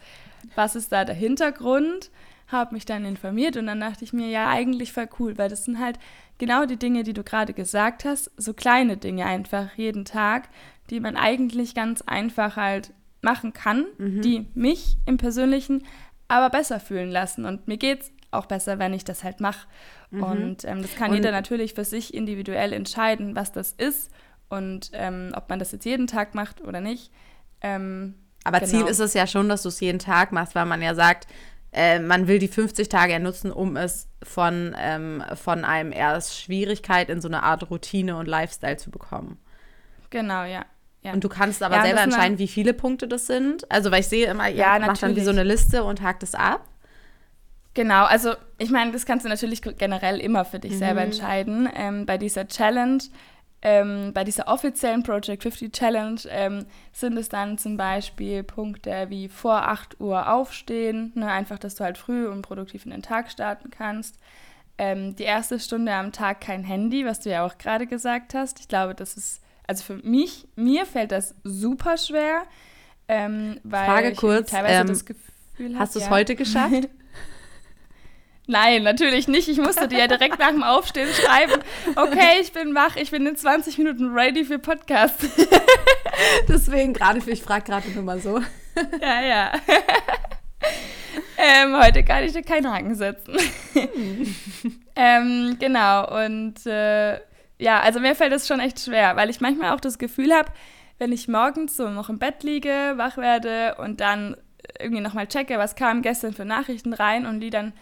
Was 0.56 0.74
ist 0.74 0.90
da 0.90 1.04
der 1.04 1.14
Hintergrund? 1.14 2.10
Habe 2.48 2.74
mich 2.74 2.86
dann 2.86 3.04
informiert 3.04 3.56
und 3.56 3.68
dann 3.68 3.78
dachte 3.78 4.02
ich 4.02 4.12
mir, 4.12 4.26
ja, 4.26 4.48
eigentlich 4.48 4.92
voll 4.92 5.08
cool, 5.20 5.38
weil 5.38 5.48
das 5.48 5.64
sind 5.64 5.78
halt 5.78 6.00
genau 6.38 6.66
die 6.66 6.76
Dinge, 6.76 7.04
die 7.04 7.12
du 7.12 7.22
gerade 7.22 7.52
gesagt 7.52 8.04
hast. 8.04 8.32
So 8.36 8.52
kleine 8.52 8.96
Dinge 8.96 9.26
einfach 9.26 9.76
jeden 9.76 10.04
Tag, 10.04 10.48
die 10.90 10.98
man 10.98 11.14
eigentlich 11.14 11.76
ganz 11.76 12.02
einfach 12.02 12.56
halt 12.56 12.92
machen 13.22 13.52
kann, 13.52 13.86
mhm. 13.96 14.22
die 14.22 14.46
mich 14.54 14.96
im 15.06 15.18
Persönlichen 15.18 15.84
aber 16.26 16.50
besser 16.50 16.80
fühlen 16.80 17.12
lassen. 17.12 17.44
Und 17.44 17.68
mir 17.68 17.76
geht 17.76 18.00
es 18.02 18.12
auch 18.34 18.46
besser, 18.46 18.78
wenn 18.78 18.92
ich 18.92 19.04
das 19.04 19.24
halt 19.24 19.40
mache. 19.40 19.66
Mhm. 20.10 20.22
Und 20.22 20.64
ähm, 20.64 20.82
das 20.82 20.94
kann 20.94 21.10
und 21.10 21.16
jeder 21.16 21.32
natürlich 21.32 21.74
für 21.74 21.84
sich 21.84 22.14
individuell 22.14 22.72
entscheiden, 22.72 23.34
was 23.34 23.52
das 23.52 23.72
ist 23.72 24.10
und 24.48 24.90
ähm, 24.92 25.32
ob 25.34 25.48
man 25.48 25.58
das 25.58 25.72
jetzt 25.72 25.84
jeden 25.84 26.06
Tag 26.06 26.34
macht 26.34 26.60
oder 26.60 26.80
nicht. 26.80 27.10
Ähm, 27.60 28.14
Aber 28.44 28.60
genau. 28.60 28.70
Ziel 28.70 28.86
ist 28.86 29.00
es 29.00 29.14
ja 29.14 29.26
schon, 29.26 29.48
dass 29.48 29.62
du 29.62 29.68
es 29.68 29.80
jeden 29.80 29.98
Tag 29.98 30.32
machst, 30.32 30.54
weil 30.54 30.66
man 30.66 30.82
ja 30.82 30.94
sagt, 30.94 31.26
äh, 31.72 31.98
man 31.98 32.28
will 32.28 32.38
die 32.38 32.48
50 32.48 32.88
Tage 32.88 33.12
ja 33.12 33.18
nutzen, 33.18 33.50
um 33.50 33.76
es 33.76 34.08
von, 34.22 34.74
ähm, 34.78 35.24
von 35.34 35.64
einem 35.64 35.92
erst 35.92 36.40
Schwierigkeit 36.40 37.10
in 37.10 37.20
so 37.20 37.28
eine 37.28 37.42
Art 37.42 37.68
Routine 37.68 38.16
und 38.16 38.26
Lifestyle 38.26 38.76
zu 38.76 38.90
bekommen. 38.90 39.38
Genau, 40.10 40.44
ja. 40.44 40.64
ja. 41.02 41.12
Und 41.12 41.24
du 41.24 41.28
kannst 41.28 41.62
aber 41.62 41.76
ja, 41.76 41.82
selber 41.82 42.02
entscheiden, 42.02 42.38
wie 42.38 42.46
viele 42.46 42.74
Punkte 42.74 43.08
das 43.08 43.26
sind. 43.26 43.68
Also, 43.72 43.90
weil 43.90 44.00
ich 44.00 44.08
sehe 44.08 44.28
immer, 44.28 44.48
ihr 44.48 44.56
ja, 44.56 44.78
macht 44.78 45.02
dann 45.02 45.16
wie 45.16 45.24
so 45.24 45.30
eine 45.30 45.42
Liste 45.42 45.82
und 45.82 46.00
hakt 46.00 46.22
es 46.22 46.36
ab. 46.36 46.64
Genau, 47.74 48.04
also 48.04 48.34
ich 48.58 48.70
meine, 48.70 48.92
das 48.92 49.04
kannst 49.04 49.24
du 49.24 49.28
natürlich 49.28 49.60
generell 49.62 50.18
immer 50.20 50.44
für 50.44 50.60
dich 50.60 50.72
mhm. 50.72 50.78
selber 50.78 51.00
entscheiden. 51.02 51.68
Ähm, 51.74 52.06
bei 52.06 52.18
dieser 52.18 52.46
Challenge 52.46 53.02
ähm, 53.64 54.12
bei 54.12 54.24
dieser 54.24 54.46
offiziellen 54.48 55.02
Project 55.02 55.42
50 55.42 55.72
Challenge 55.72 56.20
ähm, 56.28 56.66
sind 56.92 57.16
es 57.16 57.30
dann 57.30 57.56
zum 57.56 57.78
Beispiel 57.78 58.42
Punkte 58.42 59.06
wie 59.08 59.28
vor 59.30 59.66
8 59.66 60.00
Uhr 60.00 60.30
aufstehen, 60.30 61.12
ne, 61.14 61.30
einfach, 61.30 61.58
dass 61.58 61.74
du 61.74 61.82
halt 61.82 61.96
früh 61.96 62.28
und 62.28 62.42
produktiv 62.42 62.84
in 62.84 62.90
den 62.90 63.00
Tag 63.00 63.30
starten 63.30 63.70
kannst. 63.70 64.18
Ähm, 64.76 65.16
die 65.16 65.22
erste 65.22 65.58
Stunde 65.58 65.94
am 65.94 66.12
Tag 66.12 66.42
kein 66.42 66.62
Handy, 66.62 67.06
was 67.06 67.20
du 67.20 67.30
ja 67.30 67.46
auch 67.46 67.56
gerade 67.56 67.86
gesagt 67.86 68.34
hast. 68.34 68.60
Ich 68.60 68.68
glaube, 68.68 68.94
das 68.94 69.16
ist, 69.16 69.40
also 69.66 69.82
für 69.82 69.96
mich, 70.06 70.46
mir 70.56 70.84
fällt 70.84 71.10
das 71.10 71.34
super 71.42 71.96
schwer, 71.96 72.42
ähm, 73.08 73.60
weil 73.64 73.86
Frage 73.86 74.10
ich 74.10 74.18
kurz, 74.18 74.50
teilweise 74.50 74.84
das 74.84 75.00
ähm, 75.00 75.06
Gefühl 75.06 75.78
Hast 75.78 75.94
du 75.94 76.00
es 76.00 76.04
ja. 76.06 76.10
heute 76.10 76.34
geschafft? 76.36 76.90
Nein, 78.46 78.82
natürlich 78.82 79.26
nicht. 79.26 79.48
Ich 79.48 79.58
musste 79.58 79.88
dir 79.88 80.00
ja 80.00 80.06
direkt 80.06 80.38
nach 80.38 80.50
dem 80.50 80.62
Aufstehen 80.62 81.08
schreiben, 81.14 81.62
okay, 81.96 82.40
ich 82.42 82.52
bin 82.52 82.74
wach, 82.74 82.96
ich 82.96 83.10
bin 83.10 83.26
in 83.26 83.36
20 83.36 83.78
Minuten 83.78 84.12
ready 84.12 84.44
für 84.44 84.58
Podcast. 84.58 85.24
Deswegen 86.48 86.92
gerade, 86.92 87.20
ich 87.26 87.42
frage 87.42 87.64
gerade 87.64 87.88
nur 87.90 88.02
mal 88.02 88.20
so. 88.20 88.40
Ja, 89.00 89.22
ja. 89.22 89.52
Ähm, 91.36 91.76
heute 91.76 92.04
kann 92.04 92.24
ich 92.24 92.32
dir 92.32 92.42
keinen 92.42 92.72
Haken 92.72 92.94
setzen. 92.94 93.36
ähm, 94.96 95.56
genau, 95.58 96.24
und 96.24 96.64
äh, 96.66 97.14
ja, 97.58 97.80
also 97.80 98.00
mir 98.00 98.14
fällt 98.14 98.32
das 98.32 98.46
schon 98.46 98.60
echt 98.60 98.80
schwer, 98.80 99.16
weil 99.16 99.30
ich 99.30 99.40
manchmal 99.40 99.72
auch 99.72 99.80
das 99.80 99.98
Gefühl 99.98 100.32
habe, 100.32 100.50
wenn 100.98 101.12
ich 101.12 101.28
morgens 101.28 101.76
so 101.76 101.88
noch 101.90 102.08
im 102.08 102.18
Bett 102.18 102.42
liege, 102.42 102.94
wach 102.96 103.16
werde 103.16 103.76
und 103.78 104.00
dann 104.00 104.36
irgendwie 104.78 105.02
nochmal 105.02 105.26
checke, 105.26 105.58
was 105.58 105.76
kam 105.76 106.02
gestern 106.02 106.32
für 106.32 106.44
Nachrichten 106.44 106.92
rein 106.92 107.26
und 107.26 107.40
die 107.40 107.50
dann 107.50 107.72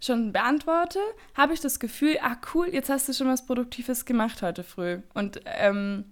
schon 0.00 0.32
beantworte, 0.32 0.98
habe 1.34 1.52
ich 1.52 1.60
das 1.60 1.78
Gefühl, 1.78 2.18
ah 2.22 2.36
cool, 2.54 2.68
jetzt 2.72 2.88
hast 2.88 3.08
du 3.08 3.12
schon 3.12 3.28
was 3.28 3.46
Produktives 3.46 4.04
gemacht 4.04 4.42
heute 4.42 4.64
früh. 4.64 5.00
Und, 5.14 5.40
ähm, 5.44 6.04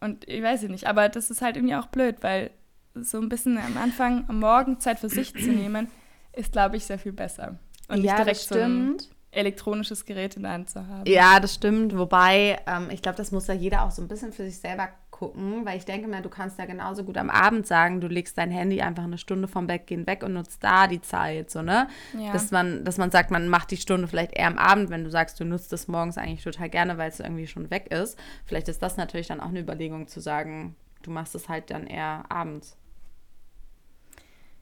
und 0.00 0.28
ich 0.28 0.42
weiß 0.42 0.62
nicht, 0.64 0.86
aber 0.86 1.08
das 1.08 1.30
ist 1.30 1.42
halt 1.42 1.56
irgendwie 1.56 1.76
auch 1.76 1.86
blöd, 1.86 2.16
weil 2.22 2.50
so 2.94 3.18
ein 3.18 3.28
bisschen 3.28 3.58
am 3.58 3.76
Anfang, 3.76 4.24
am 4.28 4.40
Morgen 4.40 4.80
Zeit 4.80 4.98
für 4.98 5.08
sich 5.08 5.32
zu 5.32 5.50
nehmen, 5.50 5.88
ist, 6.32 6.52
glaube 6.52 6.76
ich, 6.76 6.84
sehr 6.84 6.98
viel 6.98 7.12
besser. 7.12 7.58
Und 7.88 8.02
ja, 8.02 8.14
nicht 8.14 8.18
direkt 8.18 8.40
so 8.40 8.58
ein 8.58 8.96
elektronisches 9.30 10.04
Gerät 10.04 10.36
in 10.36 10.42
der 10.42 10.52
Hand 10.52 10.70
zu 10.70 10.86
haben. 10.86 11.04
Ja, 11.06 11.38
das 11.40 11.54
stimmt. 11.54 11.96
Wobei, 11.96 12.58
ähm, 12.66 12.88
ich 12.90 13.02
glaube, 13.02 13.16
das 13.16 13.32
muss 13.32 13.46
ja 13.46 13.54
jeder 13.54 13.82
auch 13.82 13.90
so 13.90 14.02
ein 14.02 14.08
bisschen 14.08 14.32
für 14.32 14.44
sich 14.44 14.58
selber 14.58 14.88
gucken, 15.18 15.64
weil 15.64 15.78
ich 15.78 15.86
denke 15.86 16.08
mir, 16.08 16.20
du 16.20 16.28
kannst 16.28 16.58
ja 16.58 16.66
genauso 16.66 17.02
gut 17.02 17.16
am 17.16 17.30
Abend 17.30 17.66
sagen, 17.66 18.02
du 18.02 18.06
legst 18.06 18.36
dein 18.36 18.50
Handy 18.50 18.82
einfach 18.82 19.04
eine 19.04 19.16
Stunde 19.16 19.48
vom 19.48 19.66
Bett 19.66 19.86
gehen 19.86 20.06
weg 20.06 20.22
und 20.22 20.34
nutzt 20.34 20.62
da 20.62 20.86
die 20.86 21.00
Zeit, 21.00 21.50
so, 21.50 21.62
ne? 21.62 21.88
Ja. 22.18 22.32
Dass 22.32 22.50
man, 22.50 22.84
dass 22.84 22.98
man 22.98 23.10
sagt, 23.10 23.30
man 23.30 23.48
macht 23.48 23.70
die 23.70 23.78
Stunde 23.78 24.08
vielleicht 24.08 24.34
eher 24.34 24.46
am 24.46 24.58
Abend, 24.58 24.90
wenn 24.90 25.04
du 25.04 25.10
sagst, 25.10 25.40
du 25.40 25.44
nutzt 25.44 25.72
es 25.72 25.88
morgens 25.88 26.18
eigentlich 26.18 26.44
total 26.44 26.68
gerne, 26.68 26.98
weil 26.98 27.08
es 27.08 27.20
irgendwie 27.20 27.46
schon 27.46 27.70
weg 27.70 27.90
ist. 27.90 28.18
Vielleicht 28.44 28.68
ist 28.68 28.82
das 28.82 28.98
natürlich 28.98 29.28
dann 29.28 29.40
auch 29.40 29.48
eine 29.48 29.60
Überlegung 29.60 30.06
zu 30.06 30.20
sagen, 30.20 30.76
du 31.02 31.10
machst 31.10 31.34
es 31.34 31.48
halt 31.48 31.70
dann 31.70 31.86
eher 31.86 32.24
abends. 32.28 32.76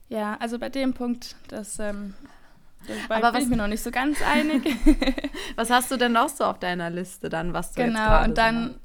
Ja, 0.07 0.37
also 0.39 0.57
bei 0.57 0.69
dem 0.69 0.93
Punkt, 0.93 1.35
das 1.49 1.79
ähm, 1.79 2.13
Dabei 2.87 3.15
Aber 3.15 3.31
bin 3.31 3.37
was, 3.37 3.43
ich 3.43 3.49
mir 3.49 3.57
noch 3.57 3.67
nicht 3.67 3.81
so 3.81 3.91
ganz 3.91 4.21
einig. 4.21 4.63
was 5.55 5.69
hast 5.69 5.89
du 5.91 5.97
denn 5.97 6.11
noch 6.11 6.29
so 6.29 6.43
auf 6.43 6.59
deiner 6.59 6.91
Liste 6.91 7.29
dann, 7.29 7.51
was 7.51 7.73
du 7.73 7.83
Genau, 7.83 8.23
und 8.23 8.37
dann 8.37 8.79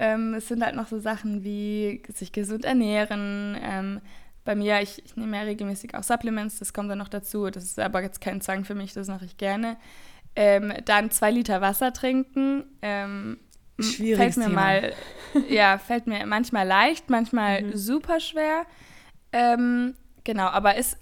ähm, 0.00 0.34
es 0.34 0.48
sind 0.48 0.64
halt 0.64 0.74
noch 0.74 0.88
so 0.88 0.98
Sachen 0.98 1.44
wie 1.44 2.02
sich 2.08 2.32
gesund 2.32 2.64
ernähren. 2.64 3.56
Ähm, 3.62 4.00
bei 4.44 4.54
mir, 4.54 4.80
ich, 4.80 5.04
ich 5.04 5.14
nehme 5.14 5.36
ja 5.36 5.42
regelmäßig 5.42 5.94
auch 5.94 6.02
Supplements, 6.02 6.58
das 6.58 6.72
kommt 6.72 6.90
dann 6.90 6.98
noch 6.98 7.08
dazu. 7.08 7.50
Das 7.50 7.64
ist 7.64 7.78
aber 7.78 8.02
jetzt 8.02 8.22
kein 8.22 8.40
Zwang 8.40 8.64
für 8.64 8.74
mich, 8.74 8.94
das 8.94 9.08
mache 9.08 9.26
ich 9.26 9.36
gerne. 9.36 9.76
Ähm, 10.34 10.72
dann 10.86 11.10
zwei 11.10 11.30
Liter 11.30 11.60
Wasser 11.60 11.92
trinken. 11.92 12.64
Ähm, 12.80 13.38
Schwierig. 13.78 14.16
Fällt 14.16 14.36
mir 14.38 14.44
Thema. 14.44 14.60
mal, 14.60 14.92
ja, 15.48 15.78
fällt 15.78 16.06
mir 16.06 16.24
manchmal 16.26 16.66
leicht, 16.66 17.10
manchmal 17.10 17.62
mhm. 17.62 17.76
super 17.76 18.20
schwer. 18.20 18.64
Ähm, 19.32 19.94
genau, 20.24 20.46
aber 20.46 20.76
ist 20.76 20.96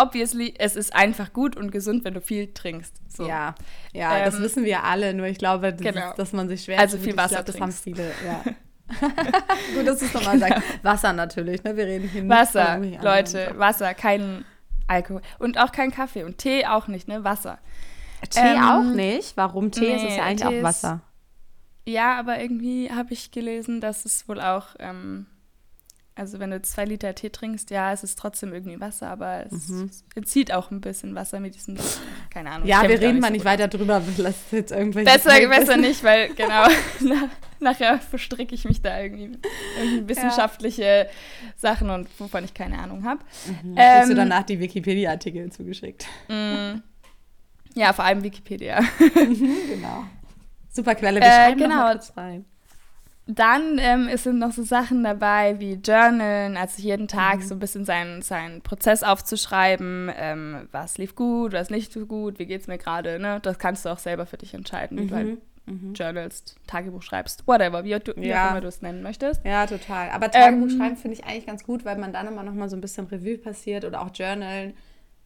obviously, 0.00 0.54
es 0.58 0.76
ist 0.76 0.94
einfach 0.94 1.32
gut 1.32 1.56
und 1.56 1.70
gesund, 1.70 2.04
wenn 2.04 2.14
du 2.14 2.20
viel 2.20 2.52
trinkst. 2.52 2.94
So. 3.08 3.26
Ja, 3.26 3.54
ja, 3.92 4.18
ähm, 4.18 4.24
das 4.24 4.40
wissen 4.40 4.64
wir 4.64 4.84
alle. 4.84 5.14
Nur 5.14 5.26
ich 5.26 5.38
glaube, 5.38 5.72
dieses, 5.72 5.94
genau. 5.94 6.12
dass 6.14 6.32
man 6.32 6.48
sich 6.48 6.64
schwer 6.64 6.78
Also 6.78 6.98
viel 6.98 7.16
Wasser 7.16 7.36
glaub, 7.36 7.46
Das 7.46 7.60
haben 7.60 7.72
viele, 7.72 8.12
ja. 8.24 8.42
gut, 9.74 9.86
dass 9.86 10.00
du 10.00 10.06
es 10.06 10.14
nochmal 10.14 10.38
sagst. 10.38 10.62
Wasser 10.82 11.12
natürlich, 11.12 11.62
ne? 11.62 11.76
Wir 11.76 11.86
reden 11.86 12.08
hier 12.08 12.28
Wasser, 12.28 12.78
nicht 12.78 13.02
Leute, 13.02 13.54
Wasser, 13.56 13.94
kein 13.94 14.44
Alkohol. 14.88 15.22
Und 15.38 15.58
auch 15.58 15.70
kein 15.70 15.92
Kaffee. 15.92 16.24
Und 16.24 16.38
Tee 16.38 16.66
auch 16.66 16.88
nicht, 16.88 17.06
ne? 17.06 17.22
Wasser. 17.22 17.58
Tee 18.28 18.40
ähm, 18.40 18.62
auch 18.62 18.82
nicht? 18.82 19.36
Warum 19.36 19.70
Tee? 19.70 19.80
Nee, 19.80 19.94
es 19.94 20.02
ist 20.02 20.16
ja 20.16 20.24
eigentlich 20.24 20.48
Tee 20.48 20.58
auch 20.58 20.62
Wasser. 20.62 21.00
Ist, 21.86 21.92
ja, 21.92 22.18
aber 22.18 22.40
irgendwie 22.40 22.90
habe 22.90 23.12
ich 23.12 23.30
gelesen, 23.30 23.80
dass 23.80 24.04
es 24.04 24.28
wohl 24.28 24.40
auch 24.40 24.74
ähm, 24.78 25.26
also 26.14 26.38
wenn 26.38 26.50
du 26.50 26.60
zwei 26.62 26.84
Liter 26.84 27.14
Tee 27.14 27.30
trinkst, 27.30 27.70
ja, 27.70 27.92
es 27.92 28.04
ist 28.04 28.18
trotzdem 28.18 28.52
irgendwie 28.52 28.80
Wasser, 28.80 29.08
aber 29.08 29.46
es 29.46 29.68
mhm. 29.68 29.90
entzieht 30.14 30.52
auch 30.52 30.70
ein 30.70 30.80
bisschen 30.80 31.14
Wasser 31.14 31.40
mit 31.40 31.54
diesem, 31.54 31.76
keine 32.30 32.50
Ahnung. 32.50 32.68
Ja, 32.68 32.82
wir 32.82 33.00
reden 33.00 33.20
mal 33.20 33.30
nicht 33.30 33.44
weiter 33.44 33.68
drüber, 33.68 34.02
lass 34.16 34.36
jetzt 34.50 34.72
irgendwelche 34.72 35.10
Besser, 35.10 35.48
besser 35.48 35.76
nicht, 35.76 36.04
weil 36.04 36.28
genau, 36.34 36.66
nachher 37.60 37.98
verstricke 37.98 38.54
ich 38.54 38.64
mich 38.64 38.82
da 38.82 39.00
irgendwie 39.00 39.38
in 39.82 40.08
wissenschaftliche 40.08 40.82
ja. 40.82 41.06
Sachen 41.56 41.90
und 41.90 42.08
wovon 42.18 42.44
ich 42.44 42.54
keine 42.54 42.78
Ahnung 42.78 43.04
habe. 43.04 43.20
Mhm. 43.62 43.74
Ähm, 43.76 44.08
du 44.08 44.14
danach 44.14 44.42
die 44.42 44.60
Wikipedia-Artikel 44.60 45.50
zugeschickt. 45.50 46.06
Mm. 46.28 46.80
Ja, 47.74 47.92
vor 47.92 48.04
allem 48.04 48.22
Wikipedia. 48.22 48.80
Mhm, 49.00 49.56
genau. 49.68 50.04
Super 50.70 50.94
Quelle, 50.94 51.20
wir 51.20 51.26
äh, 51.26 51.30
schreiben 51.30 51.60
genau. 51.60 51.76
noch 51.76 51.92
kurz 51.92 52.16
rein. 52.16 52.44
Dann 53.26 53.78
ähm, 53.78 54.08
sind 54.16 54.38
noch 54.38 54.52
so 54.52 54.62
Sachen 54.62 55.04
dabei 55.04 55.60
wie 55.60 55.74
Journalen, 55.74 56.56
also 56.56 56.82
jeden 56.82 57.06
Tag 57.06 57.38
mhm. 57.38 57.42
so 57.42 57.54
ein 57.54 57.58
bisschen 57.60 57.84
seinen, 57.84 58.22
seinen 58.22 58.60
Prozess 58.62 59.02
aufzuschreiben, 59.02 60.10
ähm, 60.16 60.68
was 60.72 60.98
lief 60.98 61.14
gut, 61.14 61.52
was 61.52 61.70
nicht 61.70 61.92
so 61.92 62.06
gut, 62.06 62.38
wie 62.38 62.46
geht 62.46 62.62
es 62.62 62.66
mir 62.66 62.78
gerade, 62.78 63.20
ne? 63.20 63.38
Das 63.42 63.58
kannst 63.58 63.84
du 63.84 63.90
auch 63.90 63.98
selber 63.98 64.26
für 64.26 64.36
dich 64.36 64.54
entscheiden, 64.54 64.98
wie 64.98 65.02
mhm. 65.02 65.08
du 65.08 65.14
halt 65.14 65.38
mhm. 65.66 65.94
journalst, 65.94 66.56
Tagebuch 66.66 67.02
schreibst, 67.02 67.46
whatever, 67.46 67.84
wie, 67.84 67.98
du, 67.98 68.16
wie 68.16 68.28
ja. 68.28 68.46
auch 68.46 68.50
immer 68.52 68.60
du 68.62 68.68
es 68.68 68.82
nennen 68.82 69.02
möchtest. 69.02 69.44
Ja, 69.44 69.66
total. 69.66 70.10
Aber 70.10 70.30
Tagebuch 70.30 70.68
ähm, 70.68 70.76
schreiben 70.76 70.96
finde 70.96 71.16
ich 71.16 71.24
eigentlich 71.24 71.46
ganz 71.46 71.62
gut, 71.64 71.84
weil 71.84 71.98
man 71.98 72.12
dann 72.12 72.26
immer 72.26 72.42
noch 72.42 72.54
mal 72.54 72.68
so 72.68 72.76
ein 72.76 72.80
bisschen 72.80 73.06
Revue 73.06 73.38
passiert 73.38 73.84
oder 73.84 74.02
auch 74.02 74.10
Journalen 74.12 74.74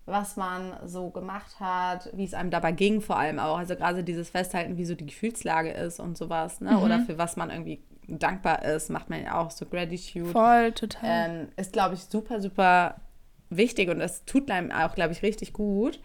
was 0.06 0.36
man 0.36 0.74
so 0.84 1.10
gemacht 1.10 1.58
hat, 1.60 2.10
wie 2.12 2.24
es 2.24 2.34
einem 2.34 2.50
dabei 2.50 2.72
ging, 2.72 3.00
vor 3.00 3.18
allem 3.18 3.38
auch. 3.38 3.58
Also 3.58 3.74
gerade 3.74 4.04
dieses 4.04 4.28
Festhalten, 4.28 4.76
wie 4.76 4.84
so 4.84 4.94
die 4.94 5.06
Gefühlslage 5.06 5.70
ist 5.70 5.98
und 5.98 6.18
sowas, 6.18 6.60
ne? 6.60 6.72
Mhm. 6.72 6.82
Oder 6.82 7.00
für 7.00 7.16
was 7.16 7.36
man 7.36 7.50
irgendwie 7.50 7.82
dankbar 8.06 8.64
ist, 8.64 8.90
macht 8.90 9.08
man 9.08 9.22
ja 9.22 9.40
auch 9.40 9.50
so 9.50 9.64
Gratitude. 9.64 10.30
Voll, 10.30 10.72
total. 10.72 11.30
Ähm, 11.30 11.48
ist, 11.56 11.72
glaube 11.72 11.94
ich, 11.94 12.00
super, 12.00 12.40
super 12.40 12.96
wichtig 13.48 13.88
und 13.88 13.98
das 13.98 14.24
tut 14.26 14.50
einem 14.50 14.70
auch, 14.70 14.94
glaube 14.94 15.12
ich, 15.12 15.22
richtig 15.22 15.52
gut. 15.54 16.00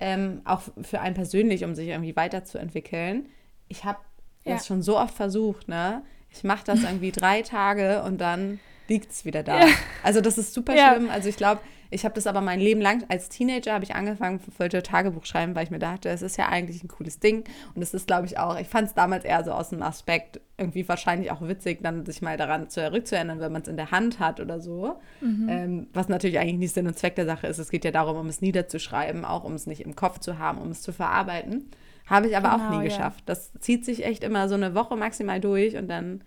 Ähm, 0.00 0.40
auch 0.44 0.62
für 0.82 1.00
einen 1.00 1.14
persönlich, 1.14 1.64
um 1.64 1.74
sich 1.74 1.88
irgendwie 1.88 2.16
weiterzuentwickeln. 2.16 3.28
Ich 3.68 3.84
habe 3.84 3.98
ja. 4.44 4.52
jetzt 4.52 4.66
schon 4.66 4.82
so 4.82 4.98
oft 4.98 5.14
versucht, 5.14 5.68
ne? 5.68 6.02
Ich 6.30 6.44
mache 6.44 6.64
das 6.64 6.82
irgendwie 6.82 7.12
drei 7.12 7.42
Tage 7.42 8.02
und 8.04 8.20
dann 8.22 8.58
liegt 8.88 9.12
es 9.12 9.24
wieder 9.24 9.42
da. 9.42 9.66
Ja. 9.66 9.74
Also 10.02 10.20
das 10.20 10.38
ist 10.38 10.54
super 10.54 10.74
ja. 10.74 10.94
schlimm. 10.94 11.10
Also 11.10 11.28
ich 11.28 11.36
glaube, 11.36 11.60
ich 11.90 12.04
habe 12.04 12.14
das 12.14 12.26
aber 12.26 12.40
mein 12.40 12.60
Leben 12.60 12.80
lang, 12.80 13.04
als 13.08 13.28
Teenager 13.28 13.72
habe 13.72 13.84
ich 13.84 13.94
angefangen, 13.94 14.40
wollte 14.58 14.82
Tagebuch 14.82 15.24
schreiben, 15.24 15.54
weil 15.54 15.64
ich 15.64 15.70
mir 15.70 15.78
dachte, 15.78 16.08
es 16.08 16.22
ist 16.22 16.36
ja 16.36 16.48
eigentlich 16.48 16.82
ein 16.82 16.88
cooles 16.88 17.20
Ding. 17.20 17.44
Und 17.74 17.82
es 17.82 17.94
ist, 17.94 18.06
glaube 18.06 18.26
ich, 18.26 18.38
auch, 18.38 18.58
ich 18.58 18.68
fand 18.68 18.88
es 18.88 18.94
damals 18.94 19.24
eher 19.24 19.44
so 19.44 19.52
aus 19.52 19.70
dem 19.70 19.82
Aspekt, 19.82 20.40
irgendwie 20.56 20.88
wahrscheinlich 20.88 21.30
auch 21.30 21.40
witzig, 21.42 21.82
dann 21.82 22.06
sich 22.06 22.22
mal 22.22 22.36
daran 22.36 22.68
zurückzuerinnern, 22.68 23.40
wenn 23.40 23.52
man 23.52 23.62
es 23.62 23.68
in 23.68 23.76
der 23.76 23.90
Hand 23.90 24.20
hat 24.20 24.40
oder 24.40 24.60
so. 24.60 25.00
Mhm. 25.20 25.48
Ähm, 25.48 25.86
was 25.92 26.08
natürlich 26.08 26.38
eigentlich 26.38 26.58
nicht 26.58 26.74
Sinn 26.74 26.86
und 26.86 26.98
Zweck 26.98 27.16
der 27.16 27.26
Sache 27.26 27.46
ist. 27.46 27.58
Es 27.58 27.70
geht 27.70 27.84
ja 27.84 27.90
darum, 27.90 28.16
um 28.16 28.26
es 28.26 28.40
niederzuschreiben, 28.40 29.24
auch 29.24 29.44
um 29.44 29.54
es 29.54 29.66
nicht 29.66 29.80
im 29.80 29.96
Kopf 29.96 30.20
zu 30.20 30.38
haben, 30.38 30.58
um 30.58 30.70
es 30.70 30.82
zu 30.82 30.92
verarbeiten. 30.92 31.70
Habe 32.06 32.28
ich 32.28 32.36
aber 32.36 32.50
genau, 32.50 32.64
auch 32.64 32.70
nie 32.70 32.76
ja. 32.76 32.84
geschafft. 32.84 33.24
Das 33.26 33.52
zieht 33.60 33.84
sich 33.84 34.04
echt 34.04 34.24
immer 34.24 34.48
so 34.48 34.54
eine 34.54 34.74
Woche 34.74 34.96
maximal 34.96 35.40
durch 35.40 35.76
und 35.76 35.88
dann 35.88 36.22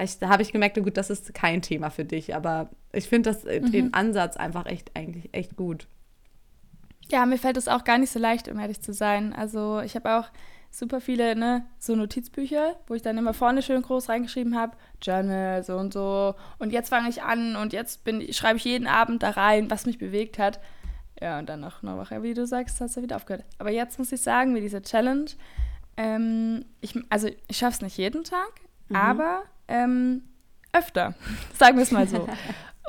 ich, 0.00 0.18
da 0.18 0.28
habe 0.28 0.42
ich 0.42 0.52
gemerkt, 0.52 0.82
gut, 0.82 0.96
das 0.96 1.10
ist 1.10 1.34
kein 1.34 1.62
Thema 1.62 1.90
für 1.90 2.04
dich, 2.04 2.34
aber 2.34 2.70
ich 2.92 3.08
finde 3.08 3.30
das 3.30 3.44
äh, 3.44 3.60
mhm. 3.60 3.72
den 3.72 3.94
Ansatz 3.94 4.36
einfach 4.36 4.66
echt 4.66 4.96
eigentlich 4.96 5.30
echt 5.32 5.56
gut. 5.56 5.86
Ja, 7.10 7.26
mir 7.26 7.38
fällt 7.38 7.56
es 7.56 7.68
auch 7.68 7.84
gar 7.84 7.98
nicht 7.98 8.10
so 8.10 8.18
leicht, 8.18 8.48
um 8.48 8.58
ehrlich 8.58 8.80
zu 8.80 8.92
sein. 8.92 9.32
Also 9.32 9.80
ich 9.80 9.96
habe 9.96 10.16
auch 10.16 10.30
super 10.70 11.00
viele, 11.00 11.34
ne, 11.34 11.66
so 11.78 11.96
Notizbücher, 11.96 12.76
wo 12.86 12.94
ich 12.94 13.02
dann 13.02 13.18
immer 13.18 13.34
vorne 13.34 13.62
schön 13.62 13.82
groß 13.82 14.08
reingeschrieben 14.08 14.56
habe, 14.56 14.76
Journal, 15.02 15.64
so 15.64 15.76
und 15.76 15.92
so. 15.92 16.34
Und 16.58 16.72
jetzt 16.72 16.90
fange 16.90 17.08
ich 17.08 17.22
an 17.22 17.56
und 17.56 17.72
jetzt 17.72 18.04
bin, 18.04 18.32
schreibe 18.32 18.58
ich 18.58 18.64
jeden 18.64 18.86
Abend 18.86 19.22
da 19.22 19.30
rein, 19.30 19.70
was 19.70 19.86
mich 19.86 19.98
bewegt 19.98 20.38
hat. 20.38 20.60
Ja, 21.20 21.38
und 21.38 21.48
dann 21.48 21.60
nach 21.60 21.82
einer 21.82 21.98
Woche, 21.98 22.22
wie 22.22 22.34
du 22.34 22.46
sagst, 22.46 22.80
hast 22.80 22.96
du 22.96 23.02
wieder 23.02 23.16
aufgehört. 23.16 23.44
Aber 23.58 23.70
jetzt 23.70 23.98
muss 23.98 24.12
ich 24.12 24.22
sagen, 24.22 24.54
wie 24.54 24.60
diese 24.60 24.80
Challenge, 24.80 25.26
ähm, 25.96 26.64
ich, 26.80 26.94
also 27.10 27.28
ich 27.48 27.58
schaffe 27.58 27.74
es 27.74 27.82
nicht 27.82 27.98
jeden 27.98 28.24
Tag, 28.24 28.52
mhm. 28.88 28.96
aber 28.96 29.42
ähm, 29.70 30.22
öfter, 30.72 31.14
sagen 31.58 31.76
wir 31.76 31.84
es 31.84 31.90
mal 31.90 32.06
so. 32.06 32.28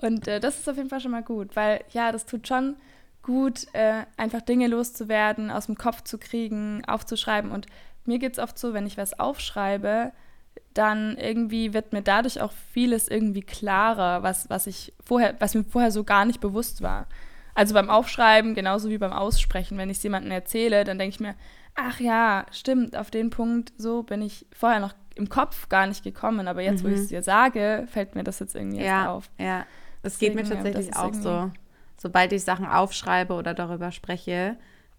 und 0.01 0.27
äh, 0.27 0.39
das 0.39 0.59
ist 0.59 0.69
auf 0.69 0.77
jeden 0.77 0.89
Fall 0.89 1.00
schon 1.00 1.11
mal 1.11 1.23
gut, 1.23 1.55
weil 1.55 1.83
ja, 1.91 2.11
das 2.11 2.25
tut 2.25 2.47
schon 2.47 2.75
gut, 3.21 3.67
äh, 3.73 4.05
einfach 4.17 4.41
Dinge 4.41 4.67
loszuwerden, 4.67 5.51
aus 5.51 5.67
dem 5.67 5.77
Kopf 5.77 6.03
zu 6.03 6.17
kriegen, 6.17 6.83
aufzuschreiben. 6.85 7.51
Und 7.51 7.67
mir 8.05 8.19
geht 8.19 8.33
es 8.33 8.39
oft 8.39 8.57
so, 8.57 8.73
wenn 8.73 8.88
ich 8.88 8.97
was 8.97 9.19
aufschreibe, 9.19 10.11
dann 10.73 11.17
irgendwie 11.17 11.73
wird 11.73 11.93
mir 11.93 12.01
dadurch 12.01 12.41
auch 12.41 12.51
vieles 12.73 13.07
irgendwie 13.07 13.41
klarer, 13.41 14.23
was, 14.23 14.50
was 14.50 14.67
ich 14.67 14.93
vorher, 15.03 15.35
was 15.39 15.53
mir 15.53 15.63
vorher 15.63 15.91
so 15.91 16.03
gar 16.03 16.25
nicht 16.25 16.39
bewusst 16.39 16.81
war. 16.81 17.07
Also 17.53 17.74
beim 17.74 17.89
Aufschreiben, 17.89 18.55
genauso 18.55 18.89
wie 18.89 18.98
beim 18.98 19.13
Aussprechen, 19.13 19.77
wenn 19.77 19.89
ich 19.89 19.98
es 19.98 20.03
jemandem 20.03 20.31
erzähle, 20.31 20.84
dann 20.84 20.98
denke 20.98 21.15
ich 21.15 21.20
mir, 21.20 21.36
ach 21.75 22.00
ja, 22.00 22.46
stimmt, 22.51 22.96
auf 22.96 23.12
den 23.12 23.29
Punkt, 23.29 23.74
so 23.77 24.03
bin 24.03 24.22
ich 24.22 24.46
vorher 24.53 24.79
noch 24.79 24.93
im 25.15 25.29
Kopf 25.29 25.70
gar 25.70 25.88
nicht 25.88 26.03
gekommen, 26.03 26.48
aber 26.48 26.62
jetzt, 26.62 26.84
mhm. 26.84 26.89
wo 26.89 26.93
ich 26.93 27.00
es 27.00 27.08
dir 27.10 27.24
sage, 27.24 27.86
fällt 27.91 28.15
mir 28.15 28.24
das 28.24 28.39
jetzt 28.39 28.55
irgendwie 28.55 28.79
ja, 28.79 28.84
erst 28.84 29.08
auf. 29.10 29.29
Ja, 29.38 29.65
es 30.03 30.17
geht 30.17 30.36
mir 30.36 30.43
tatsächlich 30.43 30.96
auch 30.96 31.13
so 31.13 31.51
sobald 32.01 32.34
ich 32.34 32.43
Sachen 32.43 32.65
aufschreibe 32.65 33.34
oder 33.34 33.53
darüber 33.53 33.91
spreche, 33.91 34.58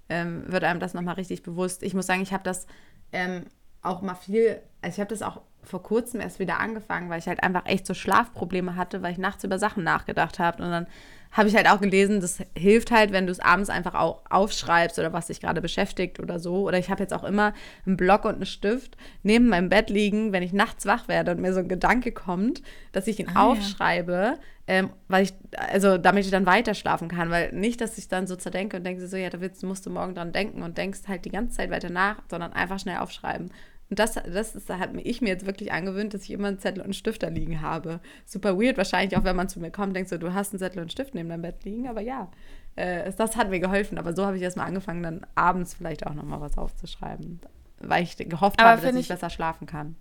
ähm, 0.09 0.45
wird 0.47 0.63
einem 0.63 0.79
das 0.79 0.95
nochmal 0.95 1.17
richtig 1.17 1.43
bewusst. 1.43 1.83
Ich 1.83 1.95
muss 1.95 2.07
sagen, 2.07 2.23
ich 2.23 2.33
habe 2.33 2.45
das 2.45 2.69
ähm, 3.11 3.47
auch 3.83 4.03
mal 4.03 4.15
viel, 4.15 4.61
also 4.81 4.95
ich 4.95 5.01
habe 5.01 5.11
das 5.11 5.23
auch 5.23 5.43
vor 5.65 5.83
kurzem 5.83 6.21
erst 6.21 6.39
wieder 6.39 6.61
angefangen, 6.61 7.11
weil 7.11 7.19
ich 7.19 7.27
halt 7.27 7.43
einfach 7.43 7.67
echt 7.67 7.87
so 7.87 7.95
Schlafprobleme 7.95 8.77
hatte, 8.77 9.03
weil 9.03 9.13
ich 9.13 9.19
nachts 9.19 9.43
über 9.43 9.59
Sachen 9.59 9.83
nachgedacht 9.83 10.39
habe. 10.39 10.63
Und 10.63 10.71
dann 10.71 10.87
habe 11.33 11.49
ich 11.49 11.57
halt 11.57 11.69
auch 11.69 11.81
gelesen, 11.81 12.21
das 12.21 12.41
hilft 12.57 12.91
halt, 12.91 13.11
wenn 13.11 13.27
du 13.27 13.33
es 13.33 13.41
abends 13.41 13.71
einfach 13.71 13.95
auch 13.95 14.23
aufschreibst 14.29 14.99
oder 14.99 15.15
was 15.15 15.29
dich 15.29 15.41
gerade 15.41 15.63
beschäftigt 15.63 16.21
oder 16.21 16.39
so. 16.39 16.69
Oder 16.69 16.79
ich 16.79 16.91
habe 16.91 17.03
jetzt 17.03 17.15
auch 17.15 17.25
immer 17.25 17.55
einen 17.87 17.97
Block 17.97 18.27
und 18.27 18.35
einen 18.35 18.47
Stift 18.47 18.99
neben 19.23 19.49
meinem 19.49 19.71
Bett 19.71 19.89
liegen, 19.89 20.33
wenn 20.33 20.43
ich 20.43 20.53
nachts 20.53 20.85
wach 20.85 21.09
werde 21.09 21.31
und 21.31 21.41
mir 21.41 21.55
so 21.55 21.61
ein 21.61 21.69
Gedanke 21.69 22.13
kommt, 22.13 22.63
dass 22.93 23.07
ich 23.07 23.19
ihn 23.19 23.31
ah, 23.35 23.47
aufschreibe, 23.47 24.13
ja. 24.13 24.39
ähm, 24.67 24.91
weil 25.09 25.25
ich, 25.25 25.33
also 25.57 25.97
damit 25.97 26.27
ich 26.27 26.31
dann 26.31 26.45
weiter 26.45 26.75
schlafen 26.75 27.09
kann. 27.09 27.31
Weil 27.31 27.51
nicht, 27.53 27.81
dass 27.81 27.97
ich 27.97 28.09
dann 28.09 28.27
so 28.27 28.37
zerdenke 28.37 28.77
und 28.77 28.85
denke 28.85 29.07
so, 29.09 29.17
ja, 29.17 29.31
da 29.31 29.39
musst 29.63 29.87
du 29.87 29.91
morgen 29.91 30.15
dran 30.15 30.33
denken 30.33 30.63
und 30.63 30.77
denkst 30.77 31.01
halt 31.09 31.25
die 31.25 31.31
ganze 31.31 31.57
Zeit 31.57 31.71
weiter 31.71 31.89
nach, 31.89 32.17
sondern 32.29 32.53
einfach 32.53 32.79
schnell 32.79 32.99
aufschreiben. 32.99 33.51
Und 33.93 33.99
das, 33.99 34.15
das 34.15 34.55
ist, 34.55 34.71
hat 34.71 34.89
ich 35.03 35.21
mir 35.21 35.29
jetzt 35.29 35.45
wirklich 35.45 35.71
angewöhnt, 35.71 36.15
dass 36.15 36.23
ich 36.23 36.31
immer 36.31 36.49
einen 36.49 36.59
Zettel 36.59 36.79
und 36.79 36.85
einen 36.85 36.93
Stift 36.95 37.23
da 37.23 37.29
liegen 37.29 37.61
habe. 37.61 38.01
Super 38.25 38.59
weird, 38.59 38.79
wahrscheinlich 38.79 39.19
auch, 39.19 39.25
wenn 39.25 39.37
man 39.37 39.51
zu 39.51 39.61
mir 39.61 39.71
kommt, 39.71 39.95
denkst 39.95 40.09
du, 40.09 40.19
du 40.19 40.33
hast 40.33 40.55
einen 40.55 40.61
Zettel 40.61 40.79
und 40.79 40.85
einen 40.85 40.91
Stift 40.91 41.15
neben 41.15 41.29
deinem 41.29 41.43
Bett 41.43 41.63
liegen. 41.65 41.87
Aber 41.87 42.01
ja, 42.01 42.31
äh, 42.75 43.13
das 43.13 43.37
hat 43.37 43.51
mir 43.51 43.61
geholfen. 43.61 43.99
Aber 43.99 44.15
so 44.15 44.25
habe 44.25 44.39
ich 44.39 44.43
erstmal 44.43 44.67
angefangen, 44.67 45.03
dann 45.03 45.27
abends 45.35 45.75
vielleicht 45.75 46.07
auch 46.07 46.15
nochmal 46.15 46.41
was 46.41 46.57
aufzuschreiben, 46.57 47.43
weil 47.81 48.03
ich 48.03 48.17
gehofft 48.17 48.59
aber 48.61 48.71
habe, 48.71 48.81
dass 48.81 48.95
ich, 48.95 49.01
ich, 49.03 49.09
besser 49.09 49.29
schlafen 49.29 49.67
kann. 49.67 49.97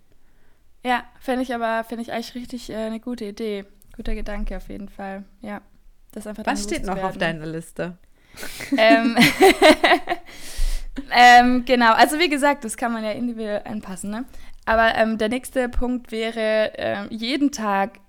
Ja, 0.82 1.04
finde 1.20 1.42
ich 1.42 1.54
aber, 1.54 1.84
finde 1.84 2.00
ich 2.00 2.12
eigentlich 2.12 2.34
richtig 2.34 2.70
äh, 2.70 2.76
eine 2.76 2.98
gute 2.98 3.26
Idee. 3.26 3.66
Guter 3.94 4.14
Gedanke 4.14 4.56
auf 4.56 4.70
jeden 4.70 4.88
Fall. 4.88 5.24
Ja. 5.42 5.60
Das 6.12 6.26
einfach 6.26 6.46
was 6.46 6.62
steht 6.62 6.86
noch 6.86 7.02
auf 7.02 7.18
deiner 7.18 7.44
Liste? 7.44 7.98
ähm, 8.78 9.18
ähm, 11.10 11.64
genau, 11.64 11.92
also 11.92 12.18
wie 12.18 12.28
gesagt, 12.28 12.64
das 12.64 12.76
kann 12.76 12.92
man 12.92 13.04
ja 13.04 13.12
individuell 13.12 13.62
anpassen. 13.64 14.10
Ne? 14.10 14.24
Aber 14.64 14.94
ähm, 14.94 15.18
der 15.18 15.28
nächste 15.28 15.68
Punkt 15.68 16.12
wäre, 16.12 16.72
ähm, 16.76 17.08
jeden 17.10 17.50
Tag 17.50 18.00